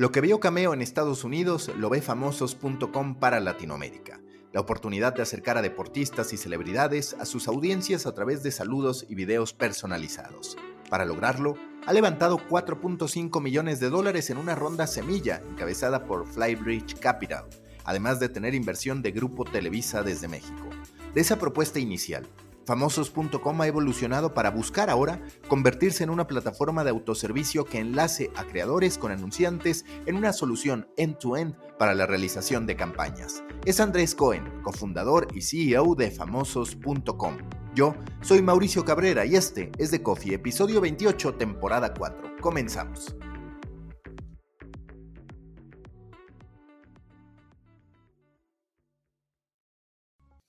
[0.00, 4.18] Lo que vio Cameo en Estados Unidos lo ve famosos.com para Latinoamérica.
[4.50, 9.04] La oportunidad de acercar a deportistas y celebridades a sus audiencias a través de saludos
[9.10, 10.56] y videos personalizados.
[10.88, 16.98] Para lograrlo, ha levantado 4.5 millones de dólares en una ronda semilla encabezada por Flybridge
[16.98, 17.44] Capital,
[17.84, 20.70] además de tener inversión de Grupo Televisa desde México.
[21.12, 22.26] De esa propuesta inicial,
[22.70, 28.44] Famosos.com ha evolucionado para buscar ahora convertirse en una plataforma de autoservicio que enlace a
[28.44, 33.42] creadores con anunciantes en una solución end-to-end para la realización de campañas.
[33.64, 37.38] Es Andrés Cohen, cofundador y CEO de Famosos.com.
[37.74, 42.36] Yo soy Mauricio Cabrera y este es The Coffee, episodio 28, temporada 4.
[42.40, 43.16] Comenzamos.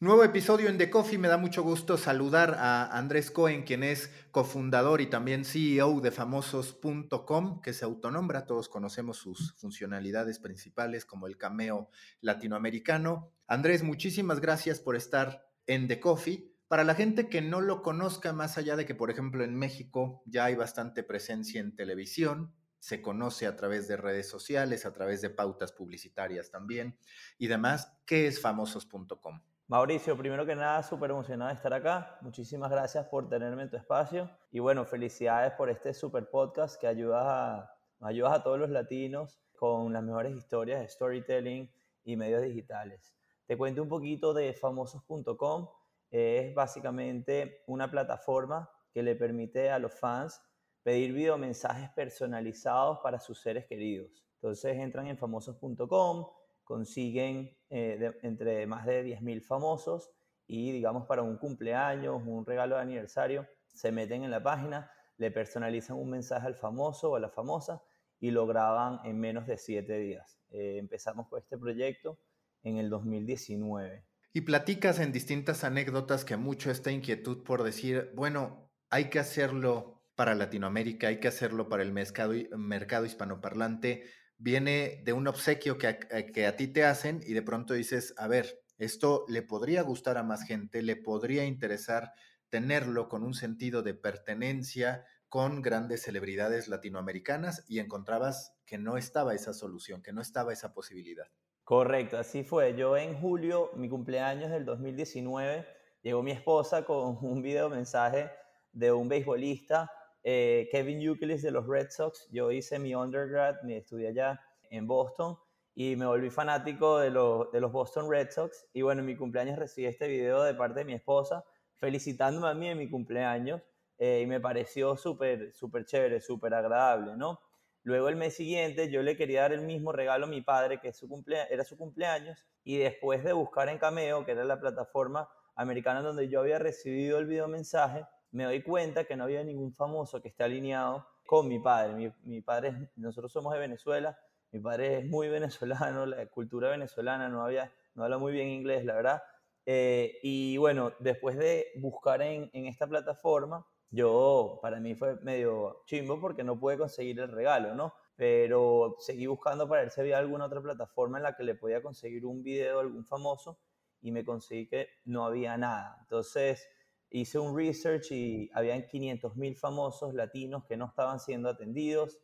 [0.01, 1.19] Nuevo episodio en The Coffee.
[1.19, 6.09] Me da mucho gusto saludar a Andrés Cohen, quien es cofundador y también CEO de
[6.09, 8.47] famosos.com, que se autonombra.
[8.47, 13.31] Todos conocemos sus funcionalidades principales como el cameo latinoamericano.
[13.45, 16.51] Andrés, muchísimas gracias por estar en The Coffee.
[16.68, 20.23] Para la gente que no lo conozca, más allá de que, por ejemplo, en México
[20.25, 25.22] ya hay bastante presencia en televisión, se conoce a través de redes sociales, a través
[25.22, 26.97] de pautas publicitarias también
[27.38, 29.41] y demás, ¿qué es famosos.com?
[29.71, 32.17] Mauricio, primero que nada, súper emocionado de estar acá.
[32.19, 34.29] Muchísimas gracias por tenerme en tu espacio.
[34.51, 39.39] Y bueno, felicidades por este super podcast que ayudas a, ayudas a todos los latinos
[39.55, 41.71] con las mejores historias storytelling
[42.03, 43.15] y medios digitales.
[43.45, 45.69] Te cuento un poquito de famosos.com.
[46.09, 50.41] Es básicamente una plataforma que le permite a los fans
[50.83, 54.21] pedir videomensajes personalizados para sus seres queridos.
[54.33, 56.27] Entonces entran en famosos.com,
[56.71, 60.09] consiguen eh, entre más de 10.000 famosos
[60.47, 65.31] y digamos para un cumpleaños, un regalo de aniversario, se meten en la página, le
[65.31, 67.83] personalizan un mensaje al famoso o a la famosa
[68.21, 70.39] y lo graban en menos de 7 días.
[70.49, 72.17] Eh, empezamos con este proyecto
[72.63, 74.05] en el 2019.
[74.31, 80.05] Y platicas en distintas anécdotas que mucho esta inquietud por decir, bueno, hay que hacerlo
[80.15, 84.05] para Latinoamérica, hay que hacerlo para el mercado, mercado hispanoparlante,
[84.41, 88.59] viene de un obsequio que a, ti te hacen y de pronto dices, a ver,
[88.79, 92.13] esto le podría gustar a más gente, le podría interesar
[92.50, 99.35] tenerlo con un sentido de pertenencia con grandes celebridades latinoamericanas y encontrabas que no estaba
[99.35, 101.28] esa solución, que no estaba esa posibilidad.
[101.63, 102.75] Correcto, así fue.
[102.75, 105.68] Yo en julio, mi cumpleaños del 2019,
[106.01, 108.31] llegó mi esposa con un video mensaje
[108.74, 109.91] de un beisbolista
[110.23, 112.27] eh, Kevin Youkilis de los Red Sox.
[112.31, 115.37] Yo hice mi undergrad, me estudié allá en Boston
[115.75, 118.67] y me volví fanático de, de los Boston Red Sox.
[118.73, 121.43] Y bueno, en mi cumpleaños recibí este video de parte de mi esposa
[121.81, 123.61] felicitándome a mí en mi cumpleaños
[123.97, 127.39] eh, y me pareció súper, súper chévere, súper agradable, ¿no?
[127.83, 130.94] Luego el mes siguiente yo le quería dar el mismo regalo a mi padre, que
[130.94, 136.03] su era su cumpleaños, y después de buscar en Cameo, que era la plataforma americana
[136.03, 140.22] donde yo había recibido el video mensaje, me doy cuenta que no había ningún famoso
[140.22, 142.13] que esté alineado con mi padre.
[142.24, 144.18] Mi, padre, nosotros somos de Venezuela,
[144.51, 148.86] mi padre es muy venezolano, la cultura venezolana, no, había, no habla muy bien inglés,
[148.86, 149.24] la verdad.
[149.66, 155.84] Eh, y bueno, después de buscar en, en esta plataforma, yo, para mí fue medio
[155.86, 157.94] chimbo porque no pude conseguir el regalo, ¿no?
[158.16, 161.84] Pero seguí buscando para ver si había alguna otra plataforma en la que le podía
[161.84, 163.60] conseguir un video a algún famoso
[164.01, 165.98] y me conseguí que no había nada.
[166.01, 166.68] Entonces,
[167.12, 172.19] hice un research y habían 500 mil famosos latinos que no estaban siendo atendidos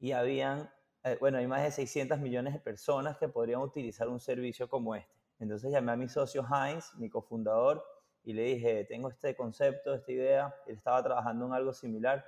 [0.00, 0.68] y habían,
[1.04, 4.96] eh, bueno, hay más de 600 millones de personas que podrían utilizar un servicio como
[4.96, 5.14] este.
[5.38, 7.84] Entonces llamé a mi socio Heinz, mi cofundador,
[8.24, 12.24] y le dije, tengo este concepto, esta idea, él estaba trabajando en algo similar,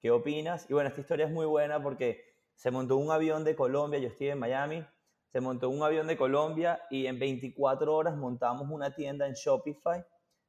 [0.00, 0.68] ¿qué opinas?
[0.68, 2.24] Y bueno, esta historia es muy buena porque
[2.54, 4.84] se montó un avión de Colombia, yo estoy en Miami,
[5.28, 10.04] se montó un avión de Colombia y en 24 horas montamos una tienda en Shopify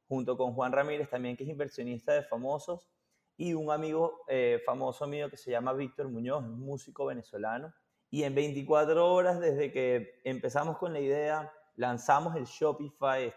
[0.08, 2.88] junto con Juan Ramírez también, que es inversionista de famosos,
[3.36, 7.72] y un amigo eh, famoso mío que se llama Víctor Muñoz, músico venezolano.
[8.10, 13.32] Y en 24 horas, desde que empezamos con la idea, lanzamos el Shopify,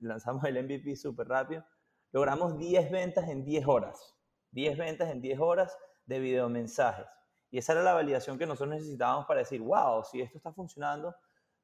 [0.00, 1.64] lanzamos el MVP súper rápido,
[2.12, 4.14] logramos 10 ventas en 10 horas.
[4.50, 7.06] 10 ventas en 10 horas de videomensajes.
[7.50, 11.14] Y esa era la validación que nosotros necesitábamos para decir, wow, si esto está funcionando,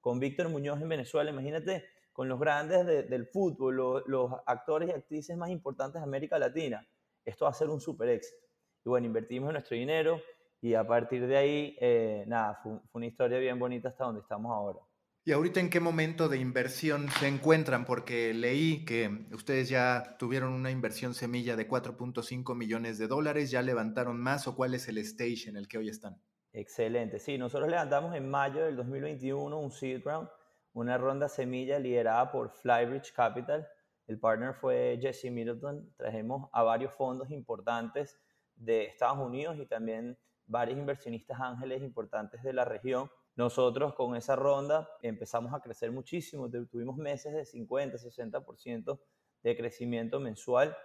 [0.00, 1.84] con Víctor Muñoz en Venezuela, imagínate
[2.14, 6.86] con los grandes del fútbol, los, actores y actrices más importantes de América Latina.
[7.24, 8.46] Esto va a ser un super éxito.
[8.84, 10.20] Y bueno, invertimos nuestro dinero
[10.60, 14.52] y a partir de ahí, eh, nada, fue, una historia bien bonita hasta donde estamos
[14.52, 14.78] ahora.
[15.24, 17.84] ¿Y ahorita en qué momento de inversión se encuentran?
[17.84, 23.60] Porque leí que ustedes ya tuvieron una inversión semilla de 4.5 millones de dólares, ya
[23.60, 26.22] levantaron más o cuál es el stage en el que hoy están.
[26.52, 30.28] Excelente, sí, nosotros levantamos en mayo del 2021 un seed round
[30.74, 33.66] una ronda semilla liderada por Flybridge Capital.
[34.06, 35.94] El partner fue Jesse Middleton.
[35.96, 38.20] Trajimos a varios fondos importantes
[38.56, 43.08] de Estados Unidos y también varios inversionistas ángeles importantes de la región.
[43.36, 46.50] Nosotros con esa ronda empezamos a crecer muchísimo.
[46.50, 49.00] Tuvimos meses de 50, 60%
[49.42, 50.76] de crecimiento mensual.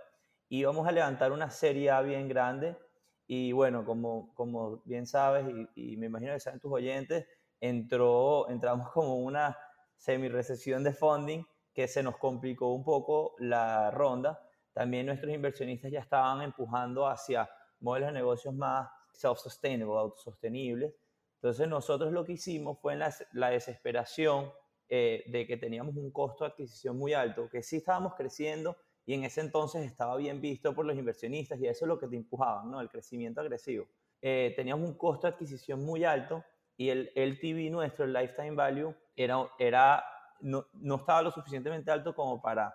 [0.50, 2.78] Y vamos a levantar una serie A bien grande.
[3.26, 5.46] Y bueno, como, como bien sabes
[5.76, 7.28] y, y me imagino que saben tus oyentes,
[7.60, 9.58] entró, entramos como una
[10.00, 11.44] semi-recesión de funding
[11.74, 14.42] que se nos complicó un poco la ronda.
[14.74, 17.50] También nuestros inversionistas ya estaban empujando hacia
[17.82, 20.94] modelos de negocios más self-sustainable, autosostenibles.
[21.36, 24.52] Entonces nosotros lo que hicimos fue en la, desesperación
[24.88, 29.14] eh, de que teníamos un costo de adquisición muy alto, que sí estábamos creciendo y
[29.14, 32.16] en ese entonces estaba bien visto por los inversionistas y eso es lo que te
[32.16, 32.80] empujaban, ¿no?
[32.80, 33.88] El crecimiento agresivo.
[34.22, 36.44] Eh, teníamos un costo de adquisición muy alto
[36.78, 40.04] y el LTV nuestro, el Lifetime Value, era, era,
[40.40, 42.74] no, no estaba lo suficientemente alto como para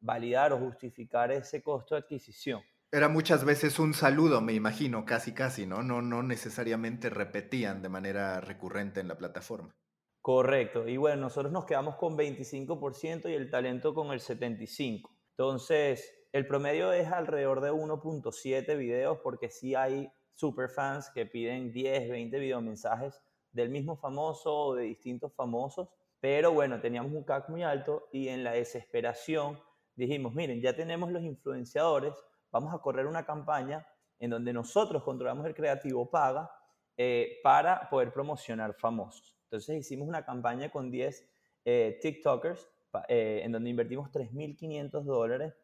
[0.00, 2.62] validar o justificar ese costo de adquisición.
[2.90, 5.82] Era muchas veces un saludo, me imagino, casi casi, ¿no?
[5.82, 9.76] No, no necesariamente repetían de manera recurrente en la plataforma.
[10.22, 10.88] Correcto.
[10.88, 15.10] Y bueno, nosotros nos quedamos con 25% y el talento con el 75%.
[15.36, 22.10] Entonces, el promedio es alrededor de 1.7 videos porque sí hay superfans que piden 10,
[22.10, 23.20] 20 videomensajes
[23.52, 25.88] del mismo famoso o de distintos famosos,
[26.20, 29.58] pero bueno, teníamos un CAC muy alto y en la desesperación
[29.94, 32.14] dijimos, miren, ya tenemos los influenciadores,
[32.50, 33.86] vamos a correr una campaña
[34.18, 36.50] en donde nosotros controlamos el creativo paga
[36.96, 39.36] eh, para poder promocionar famosos.
[39.44, 41.28] Entonces hicimos una campaña con 10
[41.64, 42.68] eh, TikTokers
[43.08, 45.54] eh, en donde invertimos 3.500 dólares,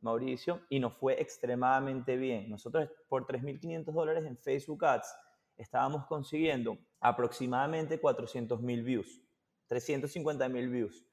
[0.00, 2.48] Mauricio, y nos fue extremadamente bien.
[2.48, 5.14] Nosotros por 3.500 dólares en Facebook Ads
[5.56, 9.22] estábamos consiguiendo aproximadamente 400 mil views,
[9.68, 11.06] 350 mil views.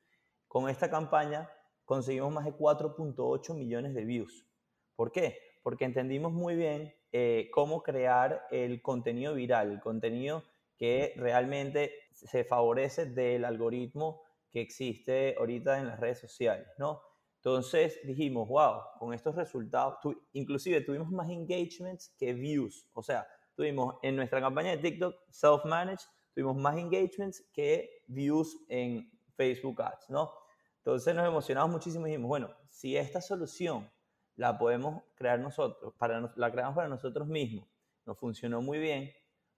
[0.47, 1.49] Con esta campaña
[1.85, 4.47] conseguimos más de 4.8 millones de views.
[4.95, 5.37] ¿Por qué?
[5.63, 10.43] Porque entendimos muy bien eh, cómo crear el contenido viral, el contenido
[10.77, 17.01] que realmente se favorece del algoritmo que existe ahorita en las redes sociales, ¿no?
[17.35, 19.95] Entonces dijimos, wow, con estos resultados,
[20.33, 23.27] inclusive tuvimos más engagements que views, o sea,
[23.61, 30.09] tuvimos en nuestra campaña de TikTok self-managed, tuvimos más engagements que views en Facebook Ads,
[30.09, 30.31] ¿no?
[30.77, 33.87] Entonces nos emocionamos muchísimo y dijimos, bueno, si esta solución
[34.35, 37.67] la podemos crear nosotros, para, la creamos para nosotros mismos,
[38.07, 39.11] nos funcionó muy bien,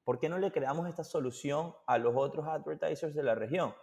[0.03, 3.73] ¿por qué no le creamos esta solución a los otros advertisers de la región?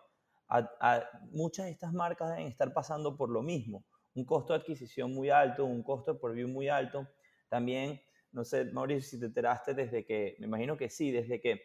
[0.48, 5.14] A, muchas de estas marcas deben estar pasando por lo mismo, un costo de adquisición
[5.14, 7.08] muy alto, un costo por view muy alto,
[7.48, 11.60] también no sé, Mauricio, si te enteraste desde que, me imagino que sí, desde que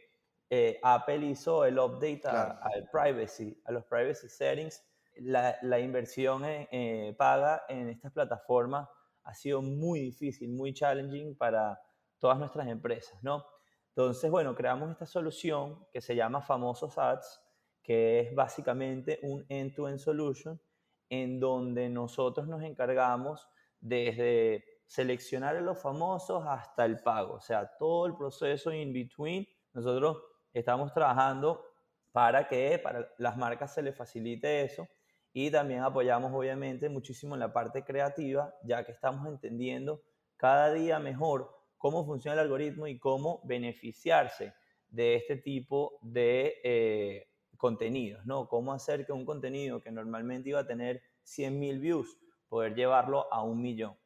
[0.50, 4.84] eh, Apple hizo el update al privacy, a los privacy settings,
[5.18, 8.90] la, la inversión eh, paga en estas plataformas
[9.24, 11.80] ha sido muy difícil, muy challenging para
[12.20, 13.44] todas nuestras empresas, ¿no?
[13.90, 17.42] Entonces, bueno, creamos esta solución que se llama Famosos Ads,
[17.82, 20.62] que es básicamente un end-to-end -end solution
[21.10, 23.48] en donde nosotros nos encargamos
[23.80, 29.48] desde seleccionar a los famosos hasta el pago, o sea, todo el proceso in between,
[29.74, 30.22] nosotros
[30.54, 31.64] estamos trabajando
[32.12, 34.88] para que para las marcas se les facilite eso
[35.34, 40.02] y también apoyamos obviamente muchísimo en la parte creativa, ya que estamos entendiendo
[40.38, 44.54] cada día mejor cómo funciona el algoritmo y cómo beneficiarse
[44.88, 47.28] de este tipo de eh,
[47.58, 48.48] contenidos, ¿no?
[48.48, 53.44] Cómo hacer que un contenido que normalmente iba a tener 100.000 views, poder llevarlo a
[53.44, 53.98] un millón.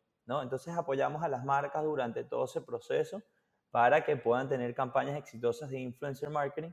[0.42, 3.22] Entonces apoyamos a las marcas durante todo ese proceso
[3.72, 6.72] para que puedan tener campañas exitosas de influencer marketing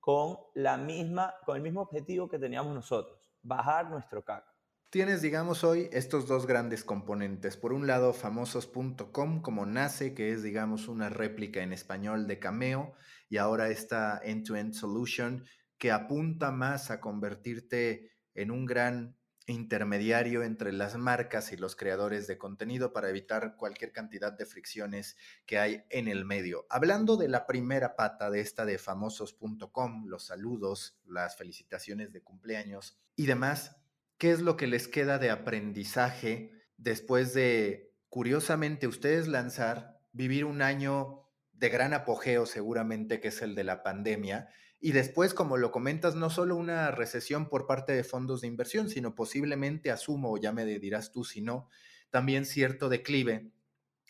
[0.00, 4.44] con, la misma, con el mismo objetivo que teníamos nosotros, bajar nuestro CAC.
[4.90, 7.56] Tienes, digamos, hoy estos dos grandes componentes.
[7.56, 12.94] Por un lado, famosos.com, como nace, que es, digamos, una réplica en español de Cameo,
[13.28, 15.44] y ahora esta end-to-end solution
[15.76, 22.26] que apunta más a convertirte en un gran intermediario entre las marcas y los creadores
[22.26, 26.66] de contenido para evitar cualquier cantidad de fricciones que hay en el medio.
[26.68, 32.98] Hablando de la primera pata de esta de famosos.com, los saludos, las felicitaciones de cumpleaños
[33.14, 33.76] y demás,
[34.18, 40.62] ¿qué es lo que les queda de aprendizaje después de, curiosamente, ustedes lanzar, vivir un
[40.62, 41.22] año
[41.52, 44.50] de gran apogeo seguramente, que es el de la pandemia,
[44.86, 48.88] y después, como lo comentas, no solo una recesión por parte de fondos de inversión,
[48.88, 51.68] sino posiblemente, asumo, o ya me dirás tú si no,
[52.10, 53.50] también cierto declive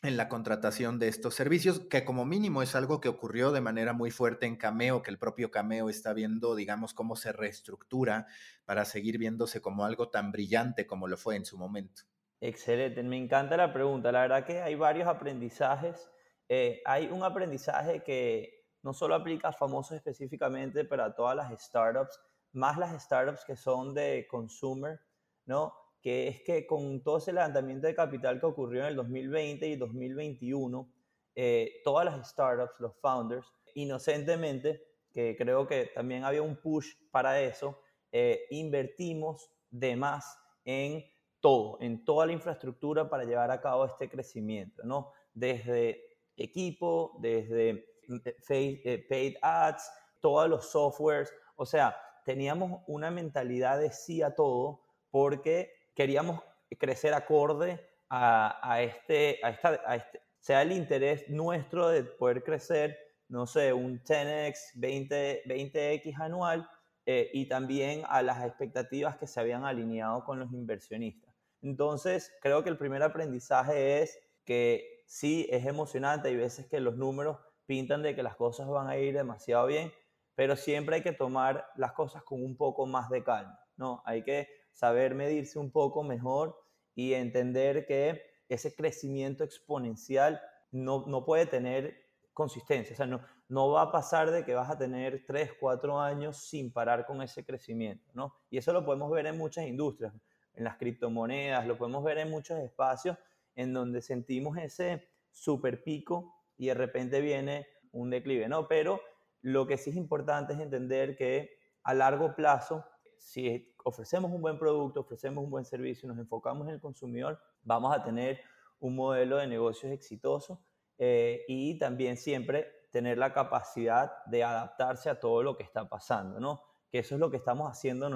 [0.03, 3.95] en la contratación de estos servicios, que como mínimo es algo que ocurrió de manera
[3.95, 8.27] muy fuerte en Cameo, que el propio Cameo está viendo, digamos, cómo se reestructura
[8.67, 12.03] para seguir viéndose como algo tan brillante como lo fue en su momento.
[12.43, 14.13] Excelente, me encanta la pregunta.
[14.13, 16.11] La verdad que hay varios aprendizajes.
[16.51, 18.56] Eh, hay un aprendizaje que
[18.87, 22.21] no solo aplica a famosos específicamente, pero a todas las startups,
[22.53, 25.01] más las startups que son de consumer,
[25.45, 25.75] ¿no?
[26.01, 29.75] Que es que con todo ese levantamiento de capital que ocurrió en el 2020 y
[29.75, 30.89] 2021,
[31.35, 37.41] eh, todas las startups, los founders, inocentemente, que creo que también había un push para
[37.41, 37.81] eso,
[38.13, 41.05] eh, invertimos de más en
[41.41, 45.11] todo, en toda la infraestructura para llevar a cabo este crecimiento, ¿no?
[45.35, 46.05] Desde
[46.37, 54.23] equipo, desde eh, paid ads, todos los softwares, o sea, teníamos una mentalidad de sí
[54.23, 56.41] a todo porque queríamos
[56.79, 62.97] crecer acorde a, este, a, esta, a este, sea el interés nuestro de poder crecer,
[63.29, 66.69] no sé, un 10x, 20, 20x anual,
[67.09, 71.33] eh, y también a las expectativas que se habían alineado con los inversionistas.
[71.63, 76.97] Entonces, creo que el primer aprendizaje es que sí, es emocionante, hay veces que los
[76.97, 79.93] números pintan de que las cosas van a ir demasiado bien,
[80.35, 84.03] pero siempre hay que tomar las cosas con un poco más de calma, ¿no?
[84.05, 86.59] Hay que saber medirse un poco mejor
[86.95, 91.97] y entender que ese crecimiento exponencial no, no puede tener
[92.33, 96.01] consistencia, o sea, no, no va a pasar de que vas a tener 3, 4
[96.01, 98.35] años sin parar con ese crecimiento, ¿no?
[98.51, 100.13] Y eso lo podemos ver en muchas industrias,
[100.53, 103.17] en las criptomonedas, lo podemos ver en muchos espacios
[103.55, 108.69] en donde sentimos ese super pico y de repente viene un declive, ¿no?
[108.69, 109.01] Pero
[109.43, 112.85] lo que sí es importante es entender que a largo plazo,
[113.19, 117.41] si ofrecemos un buen producto, ofrecemos un buen servicio y nos enfocamos en el consumidor,
[117.63, 118.41] vamos a tener
[118.81, 120.61] un modelo de negocios exitoso
[120.99, 126.41] eh, y también siempre tener la capacidad de adaptarse a todo lo que está pasando,
[126.41, 126.63] ¿no?
[126.91, 128.11] Que eso es lo que estamos haciendo,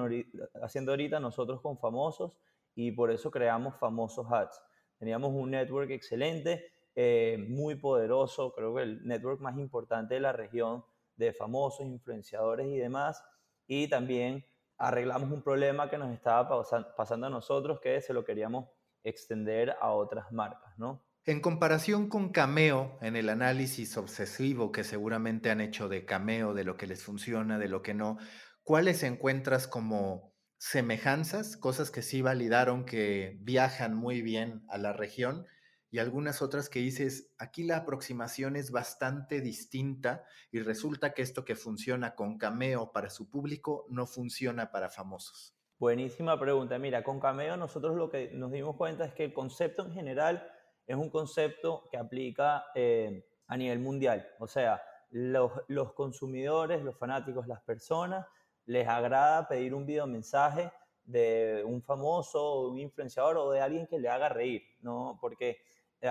[0.63, 2.33] haciendo ahorita nosotros con Famosos
[2.75, 4.63] y por eso creamos Famosos Ads.
[4.99, 10.33] Teníamos un network excelente, eh, muy poderoso, creo que el network más importante de la
[10.33, 10.85] región
[11.17, 13.23] de famosos, influenciadores y demás.
[13.67, 14.45] Y también
[14.79, 16.65] arreglamos un problema que nos estaba
[16.97, 18.69] pasando a nosotros, que se lo queríamos
[19.05, 21.05] extender a otras marcas, ¿no?
[21.27, 26.65] En comparación con Cameo, en el análisis obsesivo que seguramente han hecho de Cameo, de
[26.65, 28.17] lo que les funciona, de lo que no,
[28.63, 35.47] ¿cuáles encuentras como semejanzas, cosas que sí validaron que viajan muy bien a la región
[35.91, 41.45] y algunas otras que dices, aquí la aproximación es bastante distinta y resulta que esto
[41.45, 45.57] que funciona con Cameo para su público no funciona para famosos?
[45.79, 46.79] Buenísima pregunta.
[46.79, 50.47] Mira, con Cameo nosotros lo que nos dimos cuenta es que el concepto en general
[50.87, 54.29] es un concepto que aplica eh, a nivel mundial.
[54.39, 58.27] O sea, los, los, consumidores, los fanáticos, las personas,
[58.67, 60.71] les agrada pedir un video mensaje
[61.05, 65.19] de un famoso, un influenciador o de alguien que le haga reír, ¿no?
[65.21, 65.59] Porque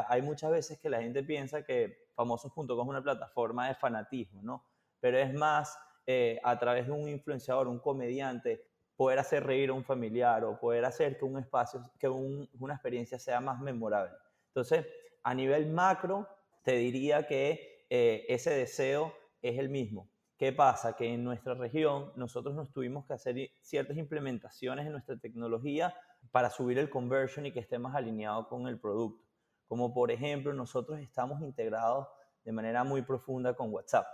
[0.07, 4.65] hay muchas veces que la gente piensa que famosos.com es una plataforma de fanatismo, ¿no?
[4.99, 8.65] Pero es más eh, a través de un influenciador, un comediante,
[8.95, 13.17] poder hacer reír a un familiar o poder hacer que un espacio, que una experiencia
[13.17, 14.11] sea más memorable.
[14.47, 14.85] Entonces,
[15.23, 16.27] a nivel macro,
[16.63, 20.09] te diría que eh, ese deseo es el mismo.
[20.37, 20.95] ¿Qué pasa?
[20.95, 25.93] Que en nuestra región nosotros nos tuvimos que hacer ciertas implementaciones en nuestra tecnología
[26.31, 29.28] para subir el conversion y que esté más alineado con el producto
[29.69, 32.07] como por ejemplo nosotros estamos integrados
[32.43, 34.07] de manera muy profunda con WhatsApp,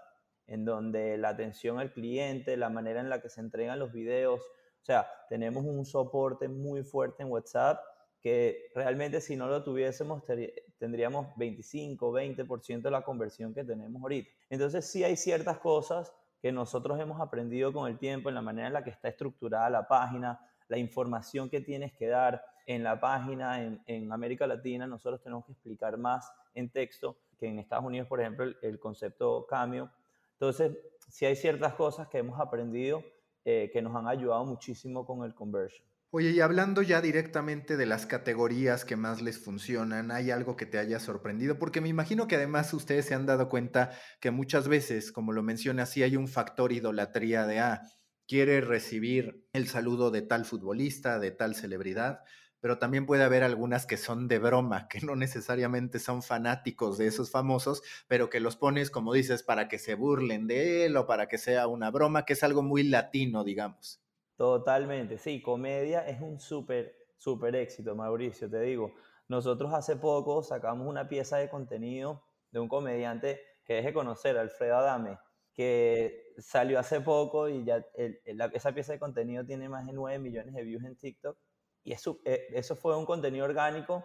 [0.46, 4.42] en donde la atención al cliente, la manera en la que se entregan los videos,
[4.42, 7.80] o sea, tenemos un soporte muy fuerte en WhatsApp
[8.20, 10.24] que realmente si no lo tuviésemos
[10.78, 14.30] tendríamos 25, 20% de la conversión que tenemos ahorita.
[14.50, 18.68] Entonces sí hay ciertas cosas que nosotros hemos aprendido con el tiempo en la manera
[18.68, 23.00] en la que está estructurada la página, la información que tienes que dar, en la
[23.00, 28.08] página en, América Latina nosotros tenemos que explicar más en texto que en Estados Unidos,
[28.08, 29.92] por ejemplo, el, concepto cambio.
[30.34, 30.72] Entonces,
[31.10, 33.04] sí hay ciertas cosas que hemos aprendido
[33.44, 35.86] eh, que nos han ayudado muchísimo con el conversion.
[36.12, 40.66] Oye, y hablando ya directamente de las categorías que más les funcionan, ¿hay algo que
[40.66, 41.60] te haya sorprendido?
[41.60, 43.92] Porque me imagino que además ustedes se han dado cuenta
[44.22, 47.82] que muchas veces, como lo menciona, sí hay un factor idolatría de, ah,
[48.28, 52.22] quiere recibir el saludo de tal futbolista, de tal celebridad,
[52.66, 57.06] pero también puede haber algunas que son de broma, que no necesariamente son fanáticos de
[57.06, 61.06] esos famosos, pero que los pones, como dices, para que se burlen de él o
[61.06, 64.02] para que sea una broma, que es algo muy latino, digamos.
[64.36, 68.96] Totalmente, sí, comedia es un súper, súper éxito, Mauricio, te digo.
[69.28, 74.78] Nosotros hace poco sacamos una pieza de contenido de un comediante que deje conocer, Alfredo
[74.78, 75.20] Adame,
[75.54, 77.86] que salió hace poco y ya
[78.54, 81.38] esa pieza de contenido tiene más de 9 millones de views en TikTok.
[81.86, 84.04] Y eso, eh, eso fue un contenido orgánico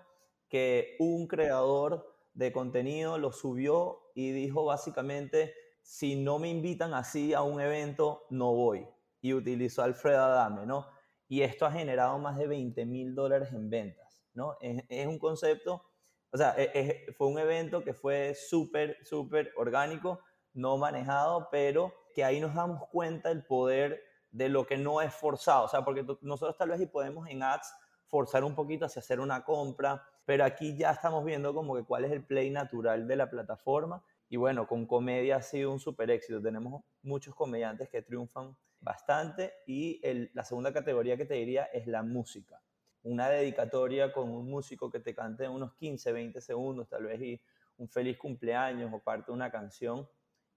[0.49, 7.35] que un creador de contenido lo subió y dijo básicamente, si no me invitan así
[7.35, 8.87] a un evento, no voy
[9.21, 10.87] y utilizó Alfredo Adame, ¿no?
[11.29, 14.57] Y esto ha generado más de 20 mil dólares en ventas, ¿no?
[14.61, 15.85] Es, un concepto,
[16.33, 20.21] o sea, e, fue un evento que fue súper, súper orgánico,
[20.53, 25.13] no manejado, pero que ahí nos damos cuenta el poder de lo que no es
[25.13, 27.75] forzado, o sea, porque nosotros tal vez y podemos en ads
[28.07, 32.05] forzar un poquito hacia hacer una compra, pero aquí ya estamos viendo como que cuál
[32.05, 36.09] es el play natural de la plataforma y bueno, con comedia ha sido un súper
[36.09, 39.53] éxito, tenemos muchos comediantes que triunfan bastante.
[39.67, 40.01] Y
[40.35, 42.63] la segunda categoría que te diría es la música.
[43.03, 47.41] Una dedicatoria con un músico que te cante unos 15, 20 segundos, tal vez, y
[47.79, 50.09] un feliz cumpleaños o parte de una canción,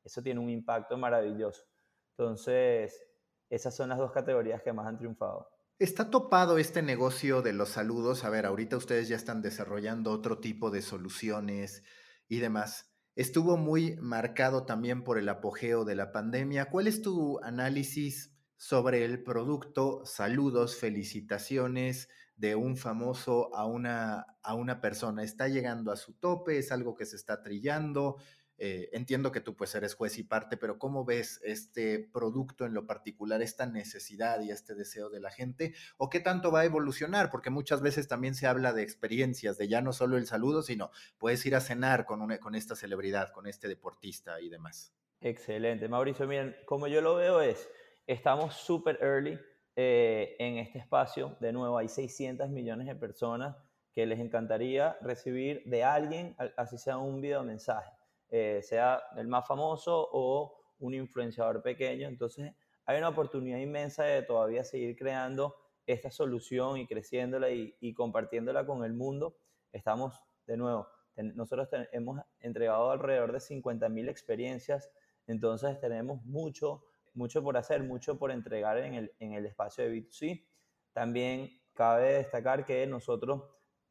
[0.04, 1.63] eso tiene un impacto maravilloso.
[2.12, 3.08] Entonces,
[3.54, 5.50] esas son las dos categorías que más han triunfado.
[5.80, 8.24] Está topado este negocio de los saludos.
[8.24, 11.84] A ver, ahorita ustedes ya están desarrollando otro tipo de soluciones
[12.28, 16.70] y demás estuvo muy marcado también por el apogeo de la pandemia.
[16.70, 20.06] ¿Cuál es tu análisis sobre el producto?
[20.06, 25.24] Saludos, felicitaciones de un famoso a una, a una persona.
[25.24, 26.58] ¿Está llegando a su tope?
[26.58, 28.18] ¿Es algo que se está trillando?
[28.65, 32.73] Eh, entiendo que tú pues eres juez y parte, pero ¿cómo ves este producto en
[32.73, 35.73] lo particular, esta necesidad y este deseo de la gente?
[35.97, 37.30] ¿O qué tanto va a evolucionar?
[37.30, 40.91] Porque muchas veces también se habla de experiencias, de ya no solo el saludo, sino
[41.17, 44.95] puedes ir a cenar con, una, con esta celebridad, con este deportista y demás.
[45.19, 45.89] Excelente.
[45.89, 47.69] Mauricio, miren, como yo lo veo es,
[48.08, 49.38] estamos súper early
[49.76, 51.36] eh, en este espacio.
[51.41, 53.58] De nuevo, hay 600 millones de personas
[53.91, 57.91] que les encantaría recibir de alguien, así sea un video mensaje
[58.36, 62.08] eh, sea el más famoso o un influenciador pequeño.
[62.08, 62.52] Entonces,
[62.84, 68.84] hay una oportunidad inmensa de todavía seguir creando esta solución y creciéndola y, compartiéndola con
[68.86, 69.38] el mundo.
[69.72, 74.89] Estamos, de nuevo, nosotros hemos entregado alrededor de 50.000 experiencias,
[75.28, 79.91] entonces tenemos mucho, mucho por hacer, mucho por entregar en el, en el espacio de
[79.91, 80.43] B2C.
[80.91, 83.43] También cabe destacar que nosotros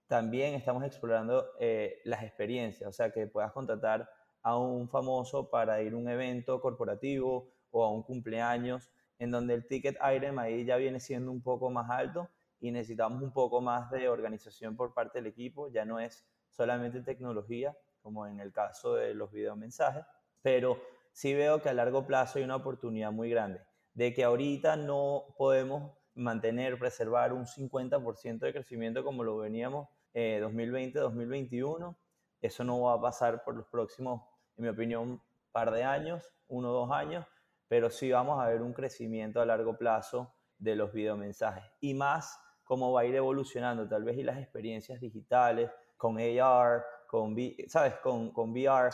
[0.09, 4.11] también estamos explorando eh, las experiencias, o sea, que puedas contratar
[4.43, 9.55] a un famoso para ir a un evento corporativo o a un cumpleaños, en donde
[9.55, 12.29] el ticket item ahí ya viene siendo un poco más alto
[12.61, 17.01] y necesitamos un poco más de organización por parte del equipo, ya no es solamente
[17.03, 20.05] tecnología, como en el caso de los videomensajes,
[20.43, 20.81] pero
[21.13, 23.61] sí veo que a largo plazo hay una oportunidad muy grande,
[23.95, 30.41] de que ahorita no podemos mantener, preservar un 50% de crecimiento como lo veníamos eh,
[30.43, 31.97] 2020-2021,
[32.41, 34.23] eso no va a pasar por los próximos
[34.57, 37.27] en mi opinión, un par de años, uno o dos años,
[37.69, 42.39] pero sí vamos a ver un crecimiento a largo plazo de los videomensajes y más
[42.65, 47.37] cómo va a ir evolucionando tal vez y las experiencias digitales con AR, con,
[47.69, 47.95] ¿sabes?
[48.03, 48.91] Con, con VR,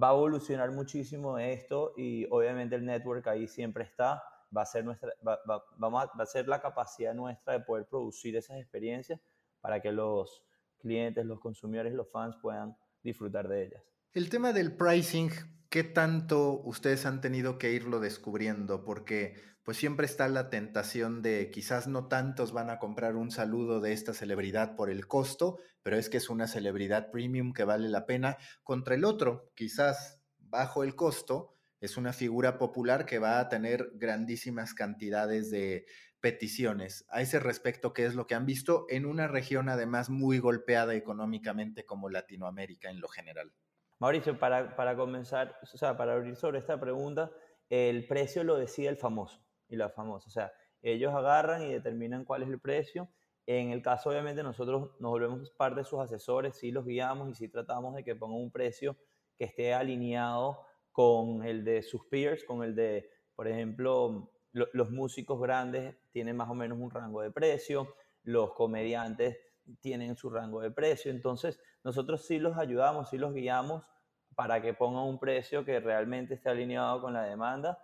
[0.00, 4.22] va a evolucionar muchísimo esto y obviamente el network ahí siempre está,
[4.56, 8.58] va a ser, nuestra, va, va a ser la capacidad nuestra de poder producir esas
[8.58, 9.20] experiencias
[9.60, 10.44] para que los
[10.78, 13.91] clientes, los consumidores, los fans puedan disfrutar de ellas.
[14.14, 15.30] El tema del pricing,
[15.70, 18.84] ¿qué tanto ustedes han tenido que irlo descubriendo?
[18.84, 23.80] Porque pues siempre está la tentación de quizás no tantos van a comprar un saludo
[23.80, 27.88] de esta celebridad por el costo, pero es que es una celebridad premium que vale
[27.88, 33.40] la pena contra el otro, quizás bajo el costo, es una figura popular que va
[33.40, 35.86] a tener grandísimas cantidades de
[36.20, 37.06] peticiones.
[37.08, 40.94] A ese respecto, ¿qué es lo que han visto en una región además muy golpeada
[40.94, 43.54] económicamente como Latinoamérica en lo general?
[44.02, 47.30] Mauricio, para, para comenzar, o sea, para abrir sobre esta pregunta,
[47.70, 50.26] el precio lo decide el famoso y la famosa.
[50.26, 53.08] O sea, ellos agarran y determinan cuál es el precio.
[53.46, 57.34] En el caso, obviamente, nosotros nos volvemos parte de sus asesores, sí los guiamos y
[57.34, 58.96] sí tratamos de que pongan un precio
[59.38, 65.40] que esté alineado con el de sus peers, con el de, por ejemplo, los músicos
[65.40, 67.94] grandes tienen más o menos un rango de precio.
[68.24, 69.38] los comediantes
[69.80, 71.10] tienen su rango de precio.
[71.10, 73.90] Entonces, nosotros sí los ayudamos, sí los guiamos
[74.34, 77.78] para que pongan un precio que realmente esté alineado con la demanda,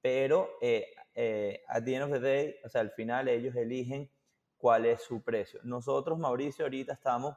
[0.00, 4.10] pero eh, eh, at the end of the day, o sea, al final ellos eligen
[4.56, 5.60] cuál es su precio.
[5.62, 7.36] Nosotros, Mauricio, ahorita estamos,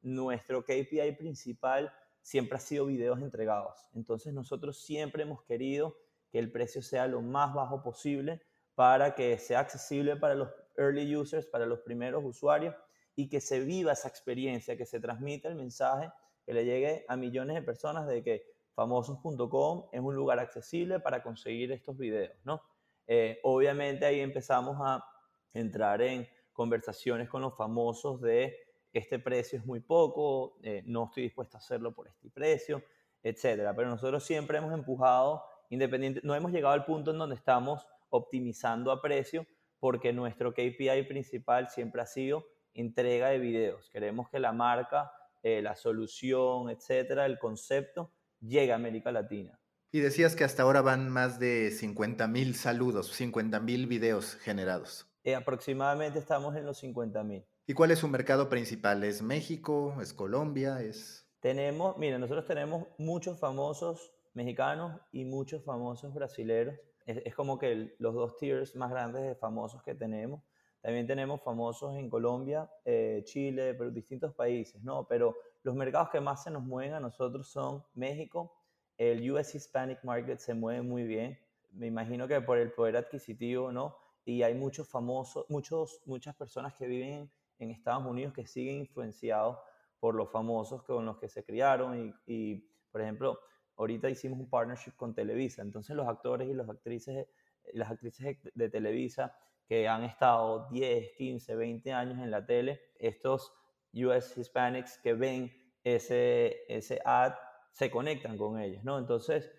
[0.00, 3.86] nuestro KPI principal siempre ha sido videos entregados.
[3.94, 5.96] Entonces, nosotros siempre hemos querido
[6.30, 8.42] que el precio sea lo más bajo posible
[8.74, 12.74] para que sea accesible para los early users, para los primeros usuarios
[13.18, 16.08] y que se viva esa experiencia, que se transmita el mensaje,
[16.46, 21.20] que le llegue a millones de personas de que famosos.com es un lugar accesible para
[21.20, 22.62] conseguir estos videos, ¿no?
[23.08, 25.04] Eh, obviamente ahí empezamos a
[25.52, 28.56] entrar en conversaciones con los famosos de
[28.92, 32.84] este precio es muy poco, eh, no estoy dispuesto a hacerlo por este precio,
[33.20, 33.74] etcétera.
[33.74, 38.92] Pero nosotros siempre hemos empujado, independiente, no hemos llegado al punto en donde estamos optimizando
[38.92, 39.44] a precio,
[39.80, 42.46] porque nuestro KPI principal siempre ha sido
[42.80, 43.90] entrega de videos.
[43.90, 45.12] Queremos que la marca,
[45.42, 49.58] eh, la solución, etcétera, el concepto llegue a América Latina.
[49.90, 55.06] Y decías que hasta ahora van más de 50 mil saludos, 50 mil videos generados.
[55.24, 57.44] Eh, aproximadamente estamos en los 50 mil.
[57.66, 59.04] ¿Y cuál es su mercado principal?
[59.04, 59.96] ¿Es México?
[60.00, 60.80] ¿Es Colombia?
[60.82, 61.26] ¿Es...?
[61.40, 66.74] Tenemos, mira, nosotros tenemos muchos famosos mexicanos y muchos famosos brasileros.
[67.06, 70.42] Es, como que los dos tiers más grandes de famosos que tenemos.
[70.80, 75.06] También tenemos famosos en Colombia, eh, Chile, pero distintos países, ¿no?
[75.08, 78.52] Pero los mercados que más se nos mueven a nosotros son México,
[78.96, 81.38] el US Hispanic Market se mueve muy bien.
[81.70, 83.96] Me imagino que por el poder adquisitivo, ¿no?
[84.24, 89.58] Y hay muchos famosos, muchos, muchas personas que viven en Estados Unidos que siguen influenciados
[90.00, 92.14] por los famosos con los que se criaron.
[92.26, 92.56] Y,
[92.90, 93.38] por ejemplo,
[93.76, 95.62] ahorita hicimos un partnership con Televisa.
[95.62, 97.26] Entonces los actores y las actrices,
[97.72, 99.36] las actrices de Televisa
[99.68, 103.52] que han estado 10, 15, 20 años en la tele, estos
[103.92, 105.52] US Hispanics que ven
[105.84, 107.34] ese, ese ad
[107.70, 108.98] se conectan con ellos, ¿no?
[108.98, 109.52] Entonces,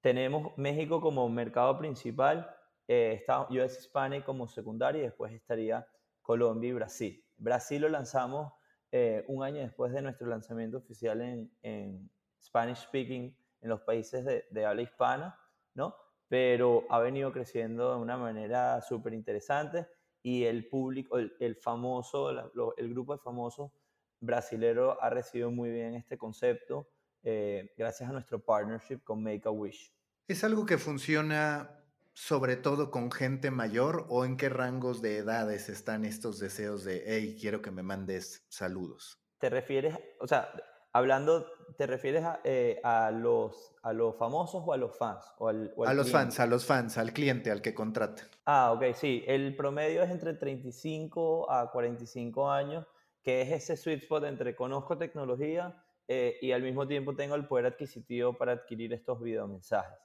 [0.00, 2.54] tenemos México como mercado principal,
[2.88, 5.86] eh, está US Hispanic como secundario y después estaría
[6.20, 7.24] Colombia y Brasil.
[7.36, 8.52] Brasil lo lanzamos
[8.90, 12.10] eh, un año después de nuestro lanzamiento oficial en,
[12.42, 15.38] Spanish Speaking en los países de, de, habla hispana,
[15.74, 15.94] ¿no?
[16.32, 19.86] Pero ha venido creciendo de una manera súper interesante
[20.22, 23.70] y el público, el, famoso, el grupo de famosos
[24.18, 26.88] brasileros ha recibido muy bien este concepto
[27.22, 29.94] eh, gracias a nuestro partnership con Make a Wish.
[30.26, 35.68] ¿Es algo que funciona sobre todo con gente mayor o en qué rangos de edades
[35.68, 39.22] están estos deseos de, hey, quiero que me mandes saludos?
[39.36, 40.50] ¿Te refieres, o sea,
[40.92, 42.80] hablando, te refieres a, eh,
[43.12, 45.24] los, a los famosos o a los fans?
[45.38, 48.22] O al, a los fans, a los fans, al cliente, al que contrata.
[48.44, 49.24] Ah, ok, sí.
[49.26, 52.86] El promedio es entre 35 a 45 años,
[53.22, 57.46] que es ese sweet spot entre conozco tecnología eh, y al mismo tiempo tengo el
[57.46, 59.98] poder adquisitivo para adquirir estos videomensajes.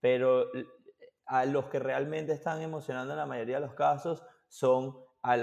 [0.00, 0.46] Pero
[1.26, 5.36] a los que realmente están emocionando en la mayoría de los casos son a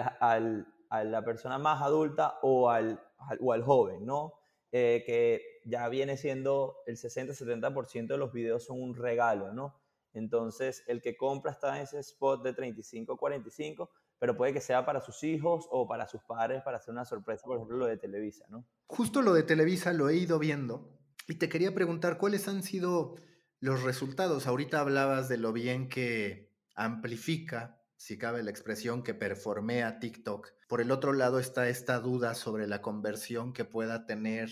[1.03, 2.99] la persona más adulta o al,
[3.39, 4.38] o al joven, ¿no?
[4.71, 9.81] Eh, que ya viene siendo el 60-70% de los videos son un regalo, ¿no?
[10.13, 15.01] Entonces, el que compra está en ese spot de 35-45, pero puede que sea para
[15.01, 18.45] sus hijos o para sus padres para hacer una sorpresa, por ejemplo, lo de Televisa,
[18.49, 18.65] ¿no?
[18.87, 23.15] Justo lo de Televisa lo he ido viendo y te quería preguntar cuáles han sido
[23.59, 24.47] los resultados.
[24.47, 30.53] Ahorita hablabas de lo bien que amplifica, si cabe la expresión, que performea TikTok.
[30.69, 34.49] Por el otro lado está esta duda sobre la conversión que pueda tener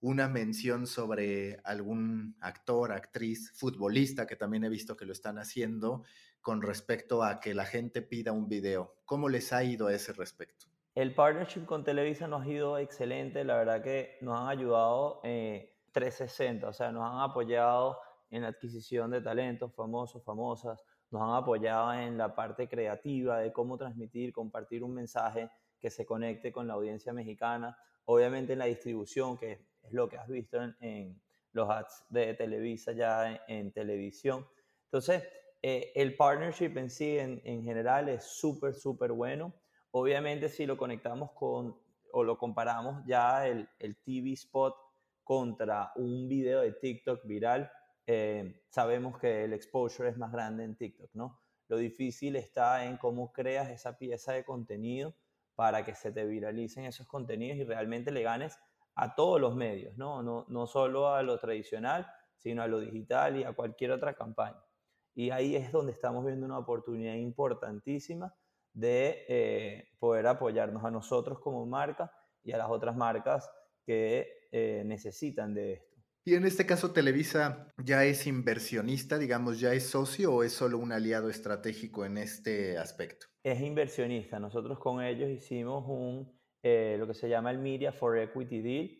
[0.00, 6.04] una mención sobre algún actor, actriz, futbolista, que también he visto que lo están haciendo,
[6.40, 8.94] con respecto a que la gente pida un video.
[9.04, 10.64] ¿Cómo les ha ido a ese respecto?
[10.94, 16.66] El partnership con Televisa nos ha ido excelente, la verdad que nos han ayudado 360,
[16.66, 21.34] eh, o sea, nos han apoyado en la adquisición de talentos famosos, famosas, nos han
[21.34, 26.66] apoyado en la parte creativa de cómo transmitir, compartir un mensaje que se conecte con
[26.66, 31.20] la audiencia mexicana, obviamente en la distribución, que es lo que has visto en,
[31.52, 34.46] los ads de Televisa ya en, televisión.
[34.84, 35.24] Entonces,
[35.62, 39.52] eh, el partnership en sí, en, general, es súper, súper bueno.
[39.90, 41.76] Obviamente, si lo conectamos con
[42.12, 44.74] o lo comparamos ya el, el TV spot
[45.24, 47.70] contra un video de TikTok viral,
[48.10, 51.42] eh, sabemos que el exposure es más grande en TikTok, ¿no?
[51.68, 55.14] Lo difícil está en cómo creas esa pieza de contenido
[55.54, 58.58] para que se te viralicen esos contenidos y realmente le ganes
[58.94, 60.22] a todos los medios, ¿no?
[60.22, 64.64] No, no solo a lo tradicional, sino a lo digital y a cualquier otra campaña.
[65.14, 68.34] Y ahí es donde estamos viendo una oportunidad importantísima
[68.72, 72.10] de eh, poder apoyarnos a nosotros como marca
[72.42, 73.50] y a las otras marcas
[73.84, 75.87] que eh, necesitan de esto.
[76.28, 80.76] Y en este caso, Televisa ya es inversionista, digamos, ya es socio o es solo
[80.76, 83.28] un aliado estratégico en este aspecto?
[83.42, 84.38] Es inversionista.
[84.38, 86.30] Nosotros con ellos hicimos un,
[86.62, 88.90] eh, lo que se llama el Media for Equity Deal,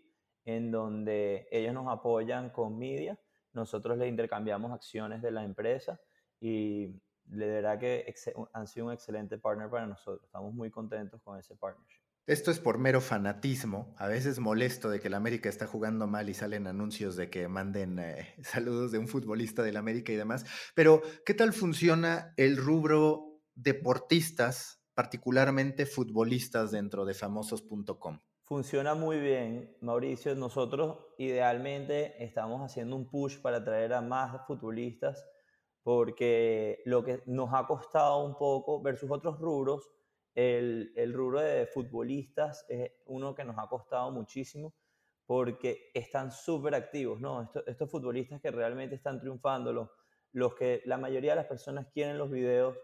[0.46, 3.20] en donde ellos nos apoyan con media,
[3.52, 6.00] nosotros les intercambiamos acciones de la empresa
[6.40, 8.10] y de verdad que
[8.54, 10.24] han sido un excelente partner para nosotros.
[10.24, 12.07] Estamos muy contentos con ese partnership.
[12.28, 13.94] Esto es por mero fanatismo.
[13.96, 17.48] A veces molesto de que el América está jugando mal y salen anuncios de que
[17.48, 20.44] manden eh, saludos de un futbolista del América y demás.
[20.74, 28.20] Pero, ¿qué tal funciona el rubro deportistas, particularmente futbolistas dentro de famosos.com?
[28.42, 30.34] Funciona muy bien, Mauricio.
[30.34, 35.24] Nosotros idealmente estamos haciendo un push para traer a más futbolistas
[35.82, 39.90] porque lo que nos ha costado un poco versus otros rubros
[40.34, 44.74] el, el rubro de futbolistas es uno que nos ha costado muchísimo
[45.26, 47.42] porque están súper activos, ¿no?
[47.42, 49.90] Estos, estos, futbolistas que realmente están triunfando, los,
[50.32, 52.78] los que la mayoría de las personas quieren los videos,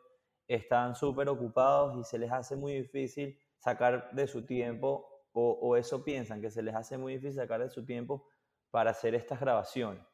[0.47, 5.77] están súper ocupados y se les hace muy difícil sacar de su tiempo, o, o,
[5.77, 8.27] eso piensan, que se les hace muy difícil sacar de su tiempo
[8.71, 10.05] para hacer estas grabaciones.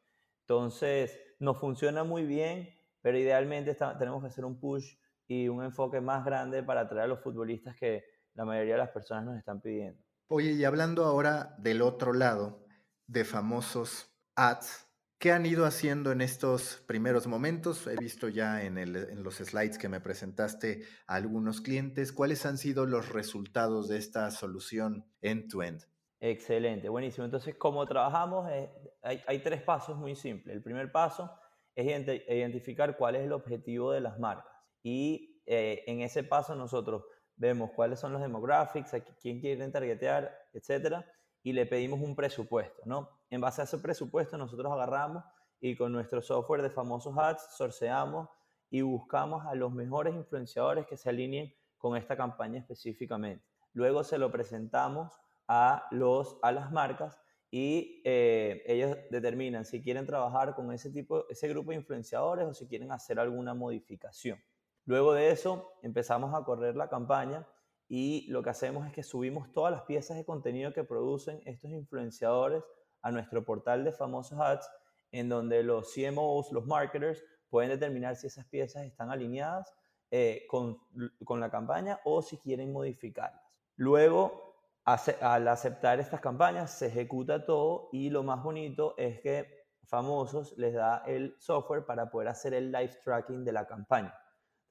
[0.41, 2.69] Entonces, nos funciona muy bien,
[3.01, 4.95] pero idealmente tenemos que hacer un push
[5.27, 8.03] y un enfoque más grande para atraer a los futbolistas que
[8.33, 10.01] la mayoría de las personas nos están pidiendo.
[10.27, 12.65] Oye, y hablando ahora del otro lado,
[13.07, 14.87] de famosos ads,
[15.19, 17.85] ¿qué han ido haciendo en estos primeros momentos?
[17.87, 22.13] He visto ya en, en los slides que me presentaste a algunos clientes.
[22.13, 25.83] ¿Cuáles han sido los resultados de esta solución end-to-end?
[26.21, 27.25] Excelente, buenísimo.
[27.25, 28.49] Entonces, ¿cómo trabajamos?
[28.51, 30.55] Eh, hay, hay tres pasos muy simples.
[30.55, 31.31] El primer paso
[31.75, 31.85] es
[32.29, 34.50] identificar cuál es el objetivo de las marcas
[34.83, 37.03] y eh, en ese paso nosotros
[37.35, 41.05] vemos cuáles son los demographics, quién quieren targetear, etcétera,
[41.43, 43.09] y le pedimos un presupuesto, ¿no?
[43.29, 45.23] En base a ese presupuesto nosotros agarramos
[45.59, 48.29] y con nuestro software de famosos ads sorceamos
[48.69, 53.43] y buscamos a los mejores influenciadores que se alineen con esta campaña específicamente.
[53.73, 55.11] Luego se lo presentamos
[55.47, 61.27] a, los, a las marcas y eh, ellos determinan si quieren trabajar con ese tipo,
[61.29, 64.39] ese grupo de influenciadores o si quieren hacer alguna modificación.
[64.85, 67.47] Luego de eso empezamos a correr la campaña
[67.87, 71.71] y lo que hacemos es que subimos todas las piezas de contenido que producen estos
[71.71, 72.63] influenciadores
[73.01, 74.69] a nuestro portal de famosos ads,
[75.11, 79.73] en donde los CMOs, los marketers, pueden determinar si esas piezas están alineadas
[80.09, 80.79] eh, con,
[81.25, 83.41] con, la campaña o si quieren modificarlas.
[83.75, 90.57] Luego, al aceptar estas campañas, se ejecuta todo y lo más bonito es que Famosos
[90.57, 94.17] les da el software para poder hacer el live tracking de la campaña.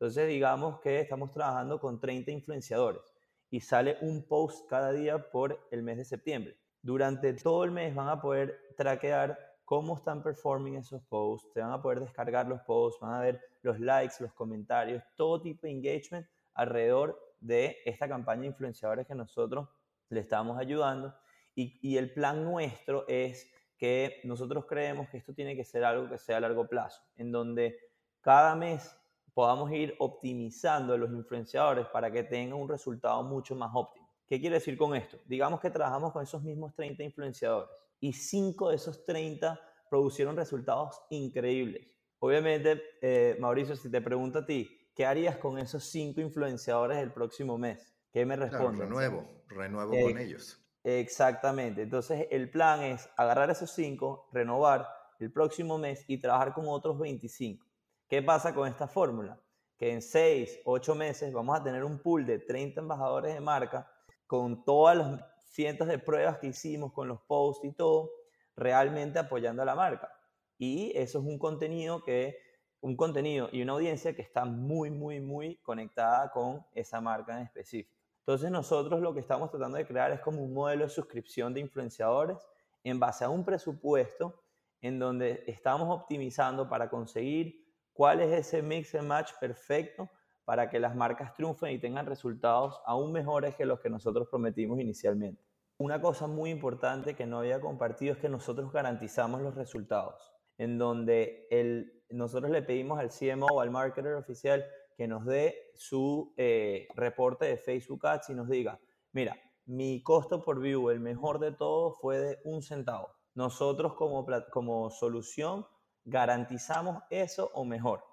[0.01, 3.03] Entonces, digamos que estamos trabajando con 30 influenciadores
[3.51, 6.57] y sale un post cada día por el mes de septiembre.
[6.81, 11.73] Durante todo el mes van a poder traquear cómo están performing esos posts, se van
[11.73, 15.73] a poder descargar los posts, van a ver los likes, los comentarios, todo tipo de
[15.75, 19.69] engagement alrededor de esta campaña de influenciadores que nosotros
[20.09, 21.15] le estamos ayudando.
[21.55, 26.09] Y, y, el plan nuestro es que nosotros creemos que esto tiene que ser algo
[26.09, 27.77] que sea a largo plazo, en donde
[28.23, 28.97] cada mes
[29.35, 34.09] podamos ir optimizando los influenciadores para que tengan un resultado mucho más óptimo.
[34.27, 35.19] ¿Qué quiere decir con esto?
[35.27, 41.03] Digamos que trabajamos con esos mismos 30 influenciadores y 5 de esos 30 producieron resultados
[41.11, 41.87] increíbles.
[42.21, 47.13] Obviamente, eh, Mauricio, si te pregunto a ti, ¿qué harías con esos 5 influenciadores el
[47.13, 47.95] próximo mes?
[48.13, 48.81] ¿Qué me respondes?
[48.81, 50.61] renuevo, renuevo con ellos.
[50.85, 51.83] Exactamente.
[51.83, 54.89] Entonces, el plan es agarrar esos 5, renovar
[55.19, 57.67] el próximo mes y trabajar con otros 25.
[58.11, 59.41] ¿Qué pasa con esta fórmula?
[59.79, 63.89] Que en 6, 8 meses vamos a tener un pool de 30 embajadores de marca
[64.27, 68.11] con todas las cientos de pruebas que hicimos con los posts y todo,
[68.57, 70.13] realmente apoyando a la marca.
[70.59, 72.37] Y eso es un contenido que
[72.81, 77.45] un contenido y una audiencia que está muy, muy, muy conectada con esa marca en
[77.45, 77.95] específico.
[78.27, 81.61] Entonces nosotros lo que estamos tratando de crear es como un modelo de suscripción de
[81.61, 82.39] influenciadores
[82.83, 84.43] en base a un presupuesto
[84.81, 87.70] en donde estamos optimizando para conseguir
[88.01, 90.09] cuál es ese mix and match perfecto
[90.47, 94.81] para que las marcas triunfen y tengan resultados aún mejores que los que nosotros prometimos
[94.81, 95.45] inicialmente.
[95.77, 100.79] Una cosa muy importante que no había compartido es que nosotros garantizamos los resultados, en
[100.79, 104.65] donde el, nosotros le pedimos al CMO o al marketer oficial
[104.97, 108.81] que nos dé su eh, reporte de Facebook Ads y nos diga,
[109.13, 109.37] mira,
[109.67, 113.11] mi costo por view, el mejor de todo, fue de un centavo.
[113.35, 115.67] Nosotros como, como solución
[116.11, 118.05] garantizamos eso o mejor.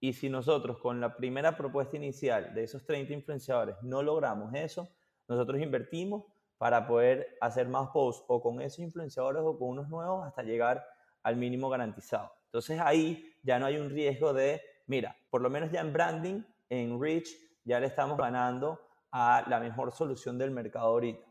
[0.00, 4.88] Y si nosotros con la primera propuesta inicial de esos 30 influenciadores no logramos eso,
[5.28, 6.24] nosotros invertimos
[6.58, 10.84] para poder hacer más posts o con esos influenciadores o con unos nuevos hasta llegar
[11.22, 12.32] al mínimo garantizado.
[12.46, 16.42] Entonces ahí ya no hay un riesgo de, mira, por lo menos ya en branding,
[16.68, 17.28] en reach,
[17.64, 21.24] ya le estamos ganando a la mejor solución del mercado ahorita.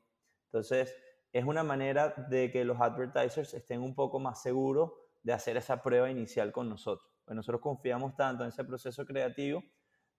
[0.45, 0.95] Entonces,
[1.31, 4.91] es una manera de que los advertisers estén un poco más seguros
[5.23, 7.11] de hacer esa prueba inicial con nosotros.
[7.25, 9.63] Pues nosotros confiamos tanto en ese proceso creativo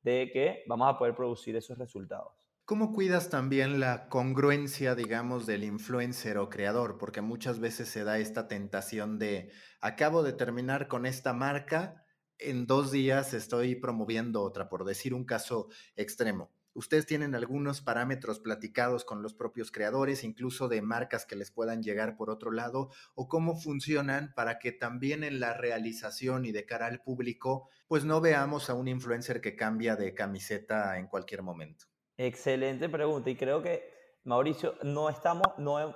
[0.02, 2.32] de que vamos a poder producir esos resultados.
[2.66, 6.96] ¿Cómo cuidas también la congruencia, digamos, del influencer o creador?
[6.96, 12.06] Porque muchas veces se da esta tentación de, acabo de terminar con esta marca,
[12.38, 16.50] en dos días estoy promoviendo otra, por decir un caso extremo.
[16.74, 21.84] ¿Ustedes tienen algunos parámetros platicados con los propios creadores, incluso de marcas que les puedan
[21.84, 22.90] llegar por otro lado?
[23.14, 28.04] ¿O cómo funcionan para que también en la realización y de cara al público, pues
[28.04, 31.84] no veamos a un influencer que cambia de camiseta en cualquier momento?
[32.16, 33.88] Excelente pregunta y creo que,
[34.24, 35.46] Mauricio, no estamos,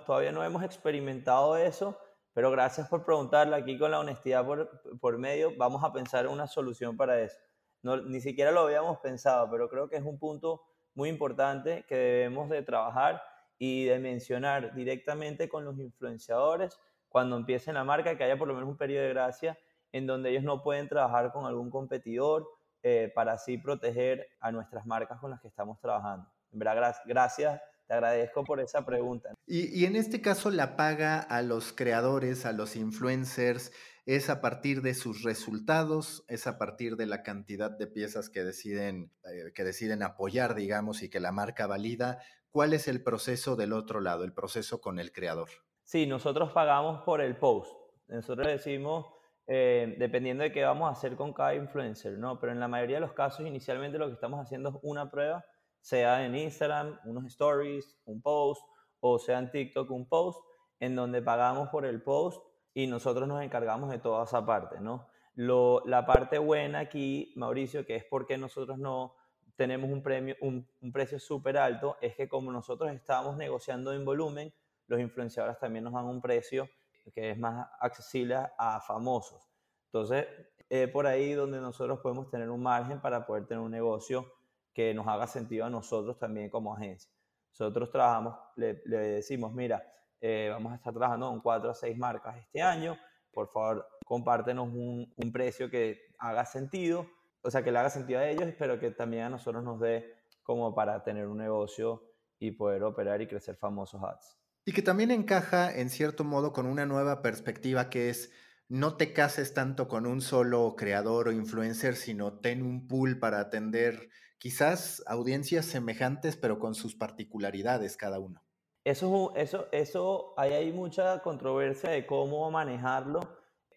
[0.06, 1.98] todavía no hemos experimentado eso,
[2.32, 5.56] pero gracias por preguntarla aquí con la honestidad por, por medio.
[5.56, 7.36] Vamos a pensar una solución para eso
[7.82, 10.62] ni siquiera lo habíamos pensado, pero creo que es un punto
[10.94, 13.22] muy importante que debemos de trabajar
[13.58, 18.54] y de mencionar directamente con los influenciadores cuando empiecen la marca, que haya por lo
[18.54, 19.58] menos un periodo de gracia
[19.92, 22.48] en donde ellos no pueden trabajar con algún competidor
[22.82, 26.30] eh, para así proteger a nuestras marcas con las que estamos trabajando.
[26.52, 29.30] En gracias, te agradezco por esa pregunta.
[29.46, 33.72] Y, y en este caso la paga a los creadores, a los influencers,
[34.04, 38.44] es a partir de sus resultados, es a partir de la cantidad de piezas que
[38.44, 42.18] deciden, eh, que deciden apoyar, digamos, y que la marca valida.
[42.50, 45.48] ¿Cuál es el proceso del otro lado, el proceso con el creador?
[45.84, 47.70] Sí, nosotros pagamos por el post.
[48.06, 49.06] Nosotros decimos,
[49.46, 52.40] eh, dependiendo de qué vamos a hacer con cada influencer, ¿no?
[52.40, 55.44] Pero en la mayoría de los casos, inicialmente lo que estamos haciendo es una prueba,
[55.80, 58.62] sea en Instagram, unos stories, un post,
[59.00, 60.40] o sea en TikTok, un post,
[60.80, 62.42] en donde pagamos por el post
[62.74, 65.08] y nosotros nos encargamos de toda esa parte, ¿no?
[65.34, 69.14] Lo, la parte buena aquí, Mauricio, que es porque nosotros no
[69.56, 74.52] tenemos un, premio, un, precio súper alto, es que como nosotros estamos negociando en volumen,
[74.86, 76.68] los influenciadores también nos dan un precio
[77.14, 79.48] que es más accesible a famosos.
[79.86, 80.26] Entonces,
[80.68, 84.30] es por ahí donde nosotros podemos tener un margen para poder tener un negocio
[84.78, 87.10] que nos haga sentido a nosotros también como agencia.
[87.50, 89.84] Nosotros trabajamos, le, le decimos, mira,
[90.20, 92.96] eh, vamos a estar trabajando con cuatro a seis marcas este año.
[93.32, 97.08] Por favor, compártenos un, un, precio que haga sentido,
[97.42, 100.14] o sea, que le haga sentido a ellos, pero que también a nosotros nos dé
[100.44, 104.38] como para tener un negocio y poder operar y crecer famosos ads.
[104.64, 108.30] Y que también encaja en cierto modo con una nueva perspectiva que es
[108.68, 113.40] no te cases tanto con un solo creador o influencer, sino ten un pool para
[113.40, 118.42] atender quizás audiencias semejantes, pero con sus particularidades cada uno.
[118.84, 123.20] Eso, eso, eso, ahí hay mucha controversia de cómo manejarlo.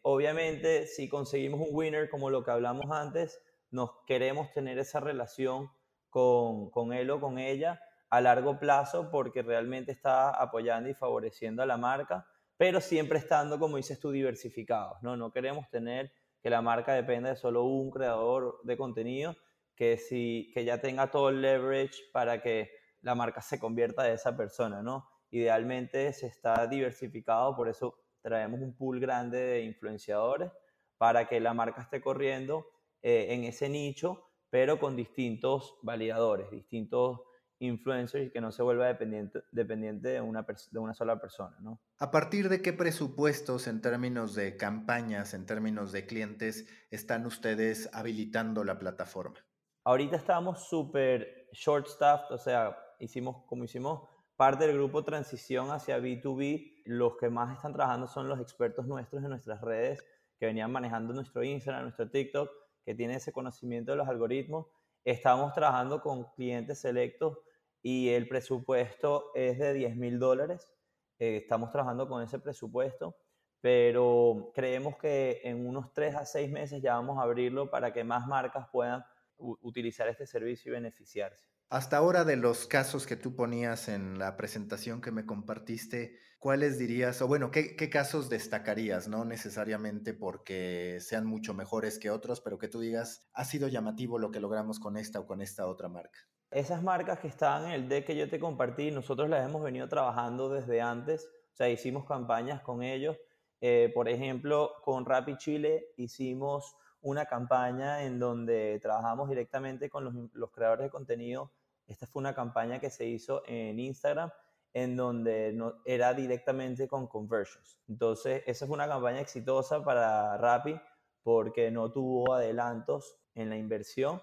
[0.03, 5.69] Obviamente, si conseguimos un winner como lo que hablamos antes, nos queremos tener esa relación
[6.09, 11.63] con, con él o con ella a largo plazo porque realmente está apoyando y favoreciendo
[11.63, 12.27] a la marca,
[12.61, 15.01] pero siempre estando, como dices tú, diversificados.
[15.01, 19.35] No, no queremos tener que la marca dependa de solo un creador de contenido,
[19.73, 22.69] que, si, que ya tenga todo el leverage para que
[23.01, 25.09] la marca se convierta de esa persona, ¿no?
[25.31, 30.51] Idealmente se está diversificado, por eso traemos un pool grande de influenciadores
[30.99, 32.67] para que la marca esté corriendo
[33.01, 37.21] eh, en ese nicho, pero con distintos validadores, distintos
[37.61, 41.55] influencers y que no se vuelva dependiente, dependiente de, una de una sola persona.
[41.61, 41.79] ¿no?
[41.99, 47.89] ¿A partir de qué presupuestos en términos de campañas, en términos de clientes, están ustedes
[47.93, 49.39] habilitando la plataforma?
[49.83, 56.81] Ahorita estamos súper short-staffed, o sea, hicimos, como hicimos parte del grupo Transición hacia B2B,
[56.85, 60.03] los que más están trabajando son los expertos nuestros en nuestras redes
[60.39, 62.49] que venían manejando nuestro Instagram, nuestro TikTok,
[62.83, 64.65] que tienen ese conocimiento de los algoritmos.
[65.05, 67.37] Estamos trabajando con clientes selectos
[67.81, 70.73] y el presupuesto es de 10 mil dólares.
[71.19, 73.15] Eh, estamos trabajando con ese presupuesto,
[73.59, 78.03] pero creemos que en unos 3 a 6 meses ya vamos a abrirlo para que
[78.03, 79.03] más marcas puedan
[79.37, 81.51] utilizar este servicio y beneficiarse.
[81.69, 86.77] Hasta ahora de los casos que tú ponías en la presentación que me compartiste, ¿cuáles
[86.77, 89.07] dirías, o bueno, qué, casos destacarías?
[89.07, 94.19] No necesariamente porque sean mucho mejores que otros, pero que tú digas, ha sido llamativo
[94.19, 96.19] lo que logramos con esta o con esta otra marca.
[96.51, 99.87] Esas marcas que estaban en el deck que yo te compartí, nosotros las hemos venido
[99.87, 103.17] trabajando desde antes, o sea, hicimos campañas con ellos.
[103.61, 110.51] Eh, por ejemplo, con Rappi Chile hicimos una campaña en donde trabajamos directamente con los,
[110.51, 111.53] creadores de contenido.
[111.87, 114.29] Esta fue una campaña que se hizo en Instagram
[114.73, 117.79] en donde no, era directamente con conversions.
[117.87, 120.79] Entonces, esa fue una campaña exitosa para Rappi
[121.23, 124.21] porque no tuvo adelantos en la inversión,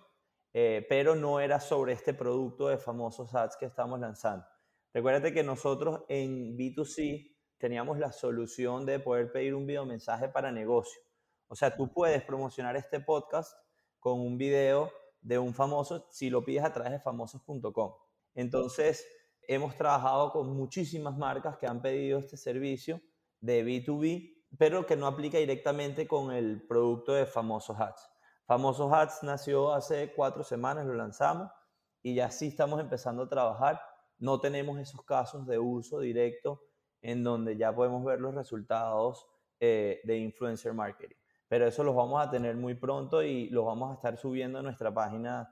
[0.53, 4.47] eh, pero no era sobre este producto de famosos ads que estamos lanzando.
[4.93, 10.51] Recuérdate que nosotros en B2C teníamos la solución de poder pedir un video mensaje para
[10.51, 11.01] negocio.
[11.49, 13.53] O sea, tú puedes promocionar este podcast
[13.99, 14.91] con un video
[15.21, 17.93] de un famoso si lo pides a través de famosos.com.
[18.35, 19.07] Entonces,
[19.43, 23.01] hemos trabajado con muchísimas marcas que han pedido este servicio
[23.41, 28.09] de B2B, pero que no aplica directamente con el producto de Famosos Ads.
[28.49, 31.53] Famosos Ads nació hace cuatro semanas, lo lanzamos
[32.03, 33.81] y ya sí estamos empezando a trabajar.
[34.19, 36.61] No tenemos esos casos de uso directo
[37.01, 39.25] en donde ya podemos ver los resultados
[39.61, 41.15] eh, de influencer marketing
[41.49, 44.63] pero eso los vamos a tener muy pronto y los vamos a estar subiendo a
[44.63, 45.51] nuestra página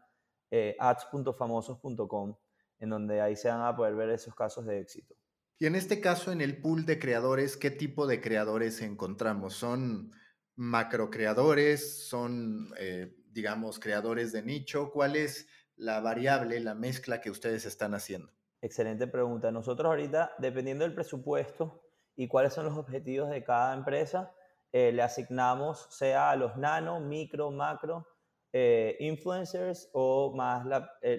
[0.50, 2.36] eh, ads.famosos.com,
[2.78, 5.14] en donde ahí se van a poder ver esos casos de éxito.
[5.58, 9.54] Y en este caso, en el pool de creadores, ¿qué tipo de creadores encontramos?
[9.54, 10.12] ¿Son
[10.56, 12.08] macro creadores?
[12.08, 14.90] ¿Son, eh, digamos, creadores de nicho?
[14.90, 18.32] ¿Cuál es la variable, la mezcla que ustedes están haciendo?
[18.60, 19.50] Excelente pregunta.
[19.50, 21.82] Nosotros ahorita, dependiendo del presupuesto
[22.16, 24.34] y cuáles son los objetivos de cada empresa,
[24.72, 28.06] eh, le asignamos sea a los nano, micro, macro,
[28.52, 30.66] eh, influencers o más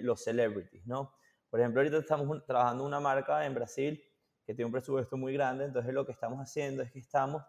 [0.02, 1.14] los celebrities, ¿no?
[1.50, 4.02] Por ejemplo, ahorita estamos trabajando una marca en Brasil
[4.44, 7.42] que tiene un presupuesto muy grande, entonces lo que estamos haciendo es que estamos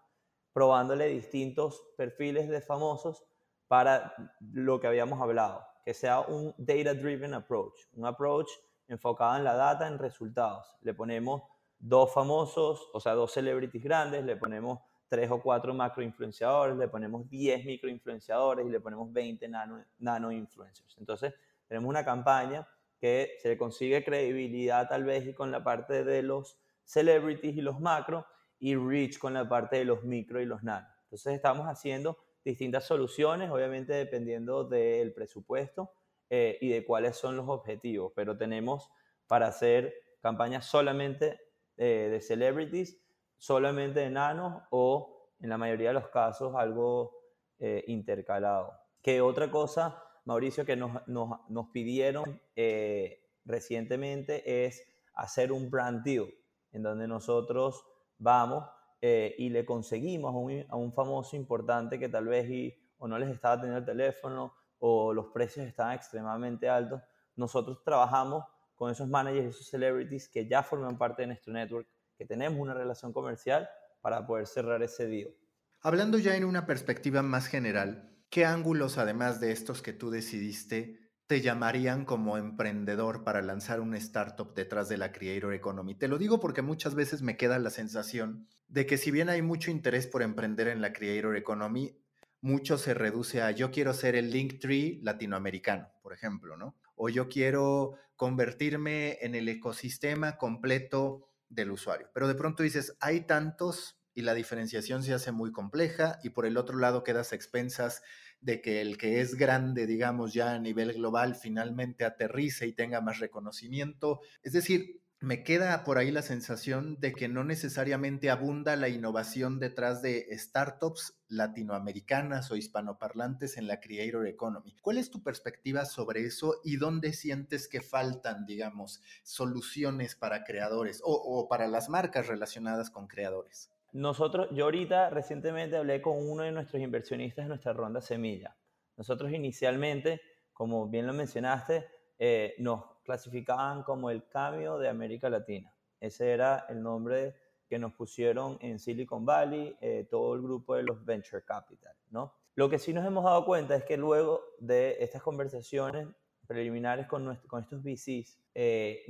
[0.53, 3.23] probándole distintos perfiles de famosos
[3.67, 4.13] para
[4.53, 8.49] lo que habíamos hablado, que sea un data-driven approach, un approach
[8.87, 10.75] enfocado en la data, en resultados.
[10.81, 11.43] Le ponemos
[11.77, 16.87] dos famosos, o sea, dos celebrities grandes, le ponemos tres o cuatro macro influenciadores, le
[16.87, 20.97] ponemos 10 micro influenciadores y le ponemos 20 nano, nano influencers.
[20.99, 21.33] Entonces,
[21.67, 22.67] tenemos una campaña
[22.99, 27.61] que se le consigue credibilidad tal vez y con la parte de los celebrities y
[27.61, 28.25] los macro
[28.59, 30.87] y reach con la parte de los micro y los nano.
[31.03, 35.91] Entonces, estamos haciendo distintas soluciones, obviamente dependiendo del presupuesto
[36.29, 38.89] eh, y de cuáles son los objetivos, pero tenemos
[39.27, 41.39] para hacer campañas solamente
[41.77, 42.99] eh, de celebrities
[43.39, 47.17] solamente enanos o en la mayoría de los casos algo
[47.57, 48.73] eh, intercalado.
[49.01, 54.83] Que otra cosa, Mauricio, que nos, pidieron eh, recientemente es
[55.13, 56.27] hacer un brand deal,
[56.73, 57.85] en donde nosotros
[58.19, 58.65] vamos
[59.01, 60.35] eh, y le conseguimos
[60.69, 65.13] a un, famoso importante que tal vez o no les estaba teniendo el teléfono o
[65.13, 67.01] los precios estaban extremadamente altos.
[67.35, 68.43] Nosotros trabajamos
[68.75, 72.73] con esos managers, esos celebrities que ya forman parte de nuestro network que tenemos una
[72.73, 73.69] relación comercial
[74.01, 75.33] para poder cerrar ese deal.
[75.81, 80.98] Hablando ya en una perspectiva más general, ¿qué ángulos, además de estos que tú decidiste,
[81.29, 85.93] te llamarían como emprendedor para lanzar una startup detrás de la Creator Economy?
[85.93, 89.43] Te lo digo porque muchas veces me queda la sensación de que si bien hay
[89.43, 91.95] mucho interés por emprender en la Creator Economy,
[92.41, 96.75] mucho se reduce a yo quiero ser el Linktree latinoamericano, por ejemplo, ¿no?
[96.95, 102.09] O yo quiero convertirme en el ecosistema completo del usuario.
[102.11, 106.47] Pero de pronto dices, hay tantos y la diferenciación se hace muy compleja y por
[106.47, 108.01] el otro lado quedas expensas
[108.41, 113.01] de que el que es grande, digamos, ya a nivel global, finalmente aterrice y tenga
[113.01, 114.21] más reconocimiento.
[114.43, 119.59] Es decir, me queda por ahí la sensación de que no necesariamente abunda la innovación
[119.59, 124.77] detrás de startups latinoamericanas o hispanoparlantes en la Creator Economy.
[124.81, 131.01] ¿Cuál es tu perspectiva sobre eso y dónde sientes que faltan, digamos, soluciones para creadores
[131.03, 133.71] o, para las marcas relacionadas con creadores?
[133.91, 138.55] Nosotros, yo ahorita recientemente hablé con uno de nuestros inversionistas en nuestra ronda Semilla.
[138.97, 140.21] Nosotros inicialmente,
[140.53, 141.87] como bien lo mencionaste,
[142.19, 145.73] eh, nos clasificaban como el cambio de América Latina.
[145.99, 147.35] Ese era el nombre
[147.67, 152.33] que nos pusieron en Silicon Valley, eh, todo el grupo de los Venture Capital, ¿no?
[152.55, 156.07] Lo que sí nos hemos dado cuenta es que luego de estas conversaciones
[156.45, 159.05] preliminares con, estos VCs, eh,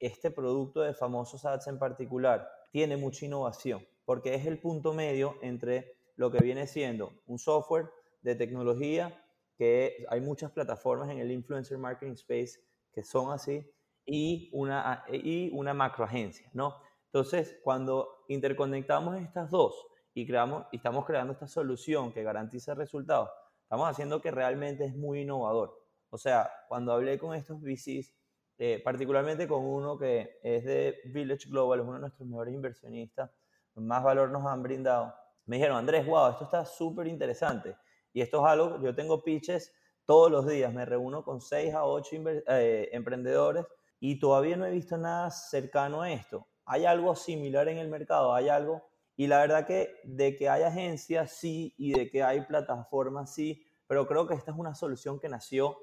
[0.00, 5.36] este producto de famosos ads en particular tiene mucha innovación, porque es el punto medio
[5.42, 7.90] entre lo que viene siendo un software
[8.22, 9.24] de tecnología,
[9.56, 12.60] que hay muchas plataformas en el influencer marketing space
[12.92, 13.66] que son así,
[14.04, 16.76] y una, y una macroagencia, ¿no?
[17.06, 23.30] Entonces, cuando interconectamos estas dos y, creamos, y estamos creando esta solución que garantiza resultados,
[23.62, 25.78] estamos haciendo que realmente es muy innovador.
[26.10, 28.14] O sea, cuando hablé con estos VCs,
[28.58, 33.30] eh, particularmente con uno que es de Village Global, es uno de nuestros mejores inversionistas,
[33.74, 35.14] más valor nos han brindado,
[35.46, 37.76] me dijeron, Andrés, wow, esto está súper interesante.
[38.12, 39.72] Y esto es algo, yo tengo pitches
[40.04, 42.16] todos los días, me reúno con 6 a 8
[42.48, 43.66] eh, emprendedores
[44.00, 46.46] y todavía no he visto nada cercano a esto.
[46.64, 48.82] Hay algo similar en el mercado, hay algo,
[49.16, 53.64] y la verdad que de que hay agencias sí y de que hay plataformas sí,
[53.86, 55.76] pero creo que esta es una solución que nació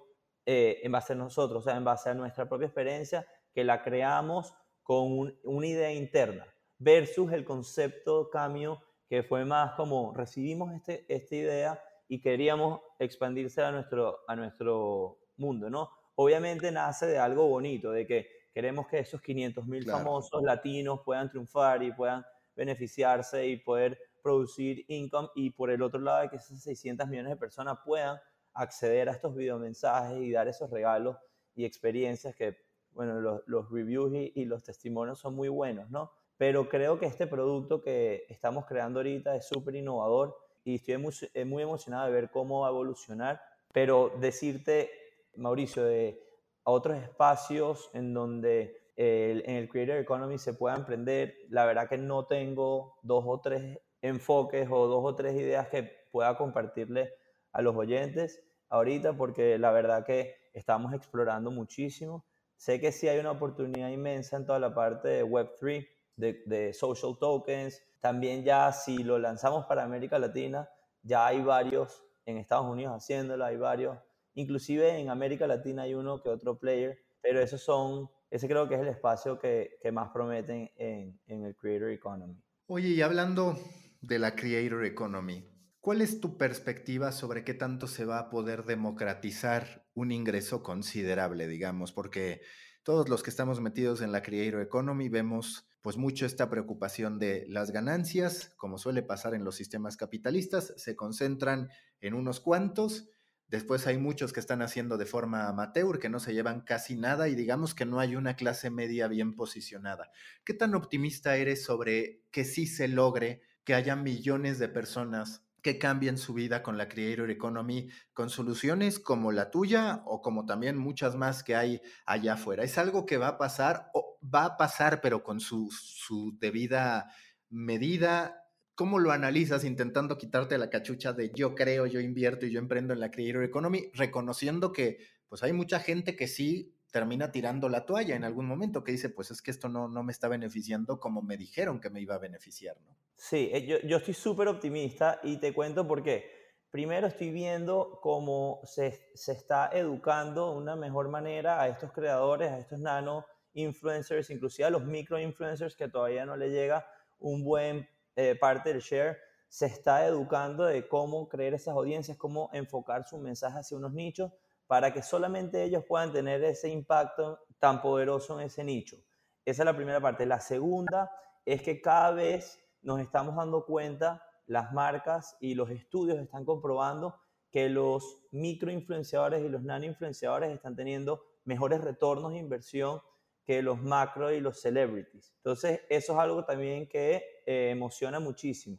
[0.45, 3.83] eh, en base a nosotros, o sea, en base a nuestra propia experiencia, que la
[3.83, 6.45] creamos con una idea interna,
[6.79, 13.61] versus el concepto cambio que fue más como recibimos este, esta idea y queríamos expandirse
[13.61, 15.89] a nuestro, a nuestro mundo, ¿no?
[16.15, 21.29] Obviamente nace de algo bonito, de que queremos que esos 500 mil famosos latinos puedan
[21.29, 22.25] triunfar y puedan
[22.55, 27.31] beneficiarse y poder producir income y por el otro lado de que esas 600 millones
[27.31, 28.19] de personas puedan
[28.53, 31.17] acceder a estos videomensajes y dar esos regalos
[31.55, 32.57] y experiencias que,
[32.91, 36.11] bueno, los, los reviews y, y, los testimonios son muy buenos, ¿no?
[36.39, 41.13] Pero creo que este producto que estamos creando ahorita es súper innovador y estoy muy,
[41.33, 43.41] eh, muy emocionado de ver cómo va a evolucionar.
[43.73, 44.89] Pero decirte,
[45.35, 46.17] Mauricio, de
[46.63, 52.25] otros espacios en donde en el Creator Economy se pueda emprender, la verdad que no
[52.25, 57.13] tengo dos o tres enfoques o dos o tres ideas que pueda compartirle
[57.51, 62.25] a los oyentes ahorita, porque la verdad que estamos explorando muchísimo.
[62.55, 65.87] Sé que sí hay una oportunidad inmensa en toda la parte de Web3,
[66.19, 70.69] de, de social tokens, también ya si lo lanzamos para América Latina,
[71.01, 73.97] ya hay varios en Estados Unidos haciéndolo, hay varios.
[74.35, 78.75] Inclusive en América Latina hay uno que otro player, pero esos son, ese creo que
[78.75, 82.41] es el espacio que, que más prometen en, en el Creator Economy.
[82.67, 83.57] Oye, y hablando
[84.01, 85.49] de la Creator Economy,
[85.79, 91.47] ¿cuál es tu perspectiva sobre qué tanto se va a poder democratizar un ingreso considerable,
[91.47, 91.91] digamos?
[91.91, 92.41] Porque
[92.83, 97.45] todos los que estamos metidos en la Creator Economy vemos pues mucho esta preocupación de
[97.47, 101.69] las ganancias, como suele pasar en los sistemas capitalistas, se concentran
[102.01, 103.09] en unos cuantos,
[103.47, 107.29] después hay muchos que están haciendo de forma amateur, que no se llevan casi nada
[107.29, 110.11] y digamos que no hay una clase media bien posicionada.
[110.43, 115.77] ¿Qué tan optimista eres sobre que sí se logre que haya millones de personas que
[115.77, 120.77] cambien su vida con la Creator Economy, con soluciones como la tuya o como también
[120.77, 122.63] muchas más que hay allá afuera.
[122.63, 127.11] ¿Es algo que va a pasar o va a pasar pero con su, su debida
[127.49, 128.43] medida?
[128.75, 132.93] ¿Cómo lo analizas intentando quitarte la cachucha de yo creo, yo invierto y yo emprendo
[132.93, 137.85] en la Creator Economy, reconociendo que pues hay mucha gente que sí termina tirando la
[137.85, 140.99] toalla en algún momento, que dice, pues es que esto no, no me está beneficiando
[140.99, 142.95] como me dijeron que me iba a beneficiar, ¿no?
[143.15, 146.39] Sí, eh, yo, yo estoy súper optimista y te cuento por qué.
[146.71, 152.49] Primero estoy viendo cómo se, se está educando de una mejor manera a estos creadores,
[152.51, 156.85] a estos nano influencers, inclusive a los micro influencers que todavía no le llega
[157.19, 159.17] un buen eh, parte del share,
[159.47, 164.31] se está educando de cómo crear esas audiencias, cómo enfocar su mensaje hacia unos nichos
[164.69, 168.97] para que solamente ellos puedan tener ese impacto tan poderoso en ese nicho.
[169.43, 170.27] Esa es la primera parte.
[170.27, 171.11] La segunda
[171.43, 177.19] es que cada vez nos estamos dando cuenta, las marcas y los estudios están comprobando
[177.49, 183.01] que los microinfluenciadores y los nanoinfluenciadores están teniendo mejores retornos de inversión
[183.43, 185.33] que los macro y los celebrities.
[185.37, 188.77] Entonces, eso es algo también que eh, emociona muchísimo.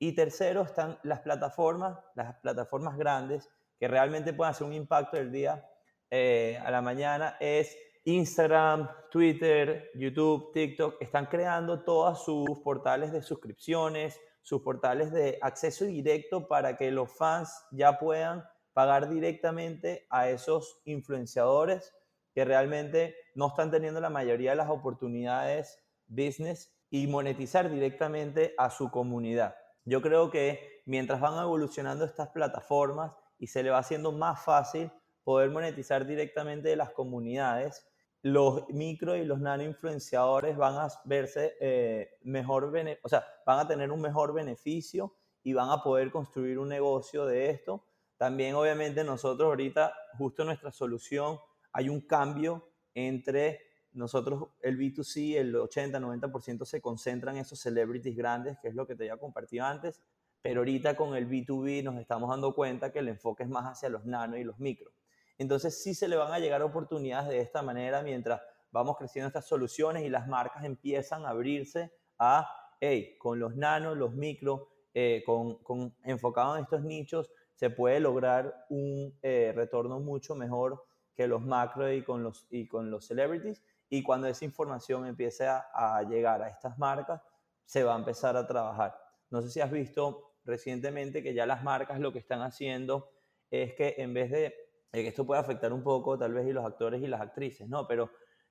[0.00, 3.48] Y tercero, están las plataformas, las plataformas grandes
[3.78, 5.64] que realmente pueden hacer un impacto del día
[6.10, 11.00] eh, a la mañana es Instagram, Twitter, YouTube, TikTok.
[11.00, 17.12] Están creando todos sus portales de suscripciones, sus portales de acceso directo para que los
[17.12, 21.94] fans ya puedan pagar directamente a esos influenciadores
[22.34, 28.70] que realmente no están teniendo la mayoría de las oportunidades business y monetizar directamente a
[28.70, 29.54] su comunidad.
[29.84, 34.90] Yo creo que mientras van evolucionando estas plataformas, y se le va haciendo más fácil
[35.24, 37.86] poder monetizar directamente de las comunidades.
[38.22, 42.72] Los micro y los nano influenciadores van a verse eh, mejor,
[43.02, 47.26] o sea, van a tener un mejor beneficio y van a poder construir un negocio
[47.26, 47.84] de esto.
[48.16, 51.38] También obviamente nosotros ahorita, justo nuestra solución,
[51.72, 53.60] hay un cambio entre
[53.92, 58.94] nosotros, el B2C, el 80-90% se concentran en esos celebrities grandes, que es lo que
[58.94, 60.02] te había compartido antes,
[60.42, 63.88] pero ahorita con el B2B nos estamos dando cuenta que el enfoque es más hacia
[63.88, 64.92] los nano y los micro.
[65.38, 69.46] Entonces sí se le van a llegar oportunidades de esta manera mientras vamos creciendo estas
[69.46, 72.48] soluciones y las marcas empiezan a abrirse a,
[72.80, 78.00] hey, con los nano, los micro, eh, con, con, enfocado en estos nichos, se puede
[78.00, 80.84] lograr un eh, retorno mucho mejor
[81.14, 83.62] que los macro y con los, y con los celebrities.
[83.88, 87.22] Y cuando esa información empiece a, a llegar a estas marcas,
[87.64, 88.96] se va a empezar a trabajar.
[89.30, 93.10] No sé si has visto recientemente que ya las marcas lo que están haciendo
[93.50, 94.54] es que en vez de,
[94.92, 97.86] que esto puede afectar un poco tal vez y los actores y las actrices, ¿no?
[97.86, 98.10] Pero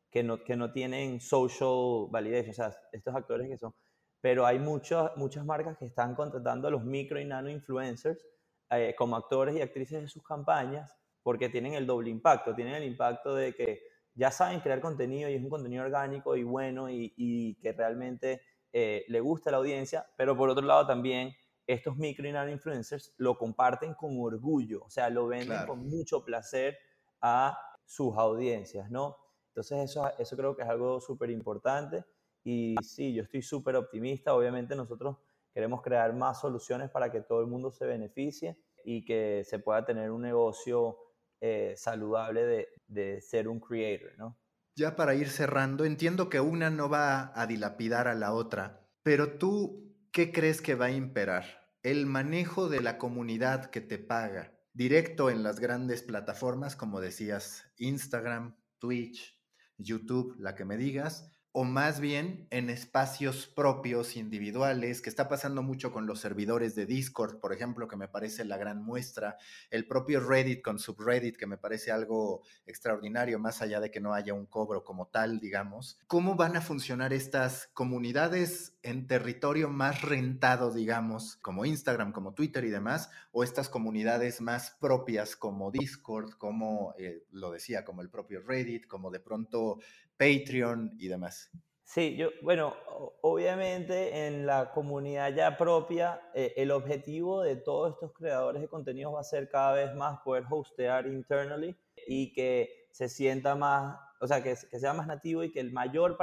[0.10, 3.74] que no, que no tienen social validation, o sea, estos actores que son,
[4.22, 8.26] pero hay muchas muchas marcas que están contratando a los micro y nano influencers
[8.70, 12.86] eh, como actores y actrices de sus campañas porque tienen el doble impacto, tienen el
[12.86, 13.82] impacto de que
[14.14, 18.42] ya saben crear contenido y es un contenido orgánico y bueno y, que realmente
[18.72, 21.36] eh, le gusta a la audiencia, pero por otro lado también
[21.68, 26.24] estos micro y nano influencers lo comparten con orgullo, o sea, lo venden con mucho
[26.24, 26.78] placer
[27.22, 29.18] a sus audiencias, ¿no?
[29.50, 32.06] Entonces eso, eso creo que es algo súper importante
[32.44, 35.18] y sí, yo estoy súper optimista, obviamente nosotros
[35.54, 39.84] queremos crear más soluciones para que todo el mundo se beneficie y que se pueda
[39.84, 40.98] tener un negocio
[41.42, 44.38] eh, saludable de, de, ser un creator, ¿no?
[44.76, 49.38] Ya para ir cerrando, entiendo que una no va a dilapidar a la otra, pero
[49.38, 49.87] tú,
[50.18, 51.70] ¿qué crees que va a imperar?
[51.84, 57.72] El manejo de la comunidad que te paga, directo en las grandes plataformas, como decías,
[57.78, 59.40] Instagram, Twitch,
[59.78, 65.64] YouTube, la que me digas, o más bien en espacios propios, individuales, que está pasando
[65.64, 69.38] mucho con los servidores de Discord, por ejemplo, que me parece la gran muestra,
[69.72, 74.14] el propio Reddit con subreddit, que me parece algo extraordinario, más allá de que no
[74.14, 75.98] haya un cobro como tal, digamos.
[76.06, 82.64] ¿Cómo van a funcionar estas comunidades en territorio más rentado, digamos, como Instagram, como Twitter
[82.64, 88.10] y demás, o estas comunidades más propias como Discord, como, eh, lo decía, como el
[88.10, 89.80] propio Reddit, como de pronto
[90.18, 91.52] Patreon y demás.
[91.84, 92.76] Sí, yo, bueno,
[93.22, 99.16] obviamente en la comunidad ya propia, eh, el objetivo de todos estos creadores de contenidos
[99.16, 101.78] va a ser cada vez más poder hostear internally
[102.08, 105.72] y que se sienta más, o sea, que, que sea más nativo y que el
[105.72, 106.18] mayor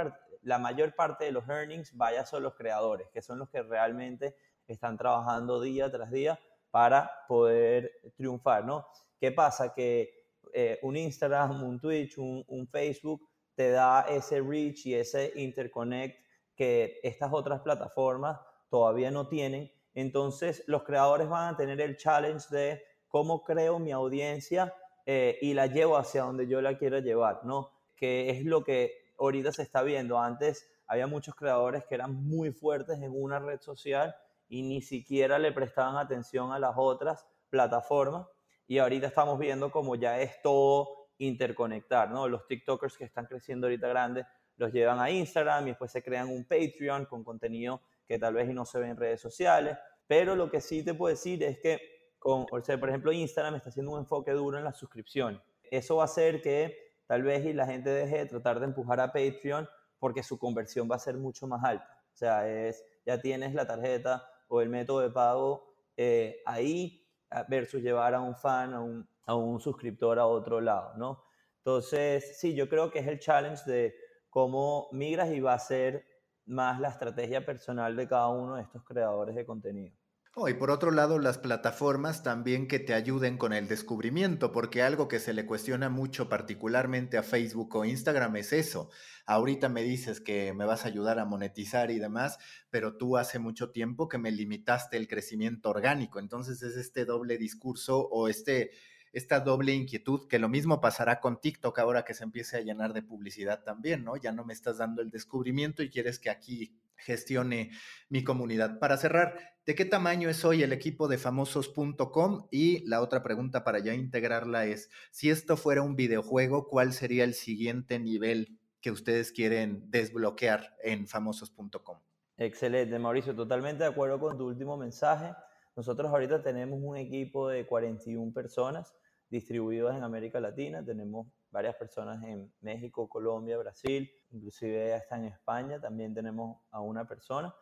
[0.45, 4.36] la mayor parte de los earnings vaya a los creadores, que son los que realmente
[4.66, 6.38] están trabajando día tras día
[6.70, 8.86] para poder triunfar, ¿no?
[9.18, 9.72] ¿Qué pasa?
[9.72, 16.18] Que eh, un Instagram, un Twitch, un, Facebook te da ese reach y ese interconnect
[16.55, 18.38] que estas otras plataformas
[18.68, 19.72] todavía no tienen.
[19.95, 24.74] Entonces, los creadores van a tener el challenge de cómo creo mi audiencia
[25.07, 27.70] eh, y la llevo hacia donde yo la quiero llevar, ¿no?
[27.97, 30.18] Que es lo que ahorita se está viendo.
[30.18, 34.14] Antes había muchos creadores que eran muy fuertes en una red social
[34.48, 38.26] y ni siquiera le prestaban atención a las otras plataformas.
[38.66, 42.28] Y ahorita estamos viendo como ya es todo interconectar, ¿no?
[42.28, 46.28] Los TikTokers que están creciendo ahorita grandes los llevan a Instagram y después se crean
[46.28, 50.50] un Patreon con contenido que tal vez no se ve en redes sociales, pero lo
[50.50, 51.80] que sí te puedo decir es que,
[52.18, 55.42] con, o sea, por ejemplo, Instagram está haciendo un enfoque duro en la suscripción.
[55.62, 59.12] Eso va a hacer que tal vez la gente deje de tratar de empujar a
[59.12, 62.02] Patreon porque su conversión va a ser mucho más alta.
[62.12, 67.07] O sea, es, ya tienes la tarjeta o el método de pago eh, ahí
[67.48, 71.24] versus llevar a un fan, a un, a un suscriptor a otro lado, ¿no?
[71.59, 73.94] Entonces, sí, yo creo que es el challenge de
[74.28, 76.05] cómo migras y va a ser
[76.46, 79.96] más la estrategia personal de cada uno de estos creadores de contenido.
[80.37, 84.82] Oh, y por otro lado, las plataformas también que te ayuden con el descubrimiento, porque
[84.82, 88.91] algo que se le cuestiona mucho particularmente a Facebook o Instagram es eso.
[89.26, 92.39] Ahorita me dices que me vas a ayudar a monetizar y demás,
[92.70, 96.18] pero tú hace mucho tiempo que me limitaste el crecimiento orgánico.
[96.18, 98.72] Entonces es este doble discurso o este
[99.12, 102.93] esta doble inquietud, que lo mismo pasará con TikTok ahora que se empiece a llenar
[102.93, 104.16] de publicidad también, ¿no?
[104.16, 107.70] Ya no me estás dando el descubrimiento y quieres que aquí gestione
[108.09, 108.78] mi comunidad.
[108.78, 112.49] Para cerrar, ¿de qué tamaño es hoy el equipo de famosos.com?
[112.51, 117.24] Y la otra pregunta para ya integrarla es, si esto fuera un videojuego, ¿cuál sería
[117.24, 121.99] el siguiente nivel que ustedes quieren desbloquear en famosos.com?
[122.36, 125.32] Excelente, Mauricio, totalmente de acuerdo con tu último mensaje.
[125.76, 128.95] Nosotros ahorita tenemos un equipo de 41 personas
[129.30, 130.84] distribuidos en América Latina.
[130.84, 137.07] Tenemos varias personas en México, Colombia, Brasil, inclusive hasta en España también tenemos a una
[137.07, 137.55] persona.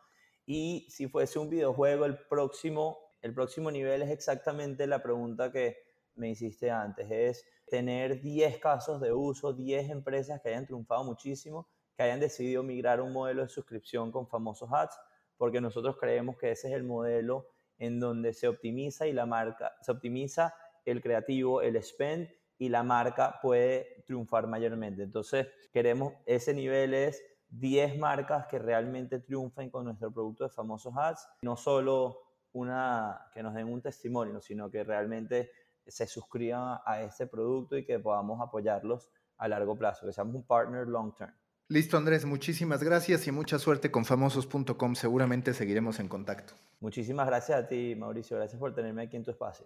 [0.47, 5.77] Y si fuese un videojuego, el próximo, el próximo nivel es exactamente la pregunta que
[6.15, 11.69] me hiciste antes, es tener 10 casos de uso, 10 empresas que hayan triunfado muchísimo,
[11.95, 14.97] que hayan decidido migrar a un modelo de suscripción con famosos ads,
[15.37, 19.71] porque nosotros creemos que ese es el modelo en donde se optimiza y la marca,
[19.81, 22.27] se optimiza el creativo, el spend
[22.63, 25.03] y la marca puede triunfar mayormente.
[25.03, 30.93] Entonces, queremos ese nivel es 10 marcas que realmente triunfen con nuestro producto de famosos
[30.95, 32.19] ads, no solo
[32.53, 35.51] una que nos den un testimonio, sino que realmente
[35.85, 40.43] se suscriban a este producto y que podamos apoyarlos a largo plazo, que seamos un
[40.43, 41.33] partner long term.
[41.67, 44.95] Listo, Andrés, muchísimas gracias y mucha suerte con famosos.com.
[44.95, 46.53] Seguramente seguiremos en contacto.
[46.79, 48.37] Muchísimas gracias a ti, Mauricio.
[48.37, 49.65] Gracias por tenerme aquí en tu espacio.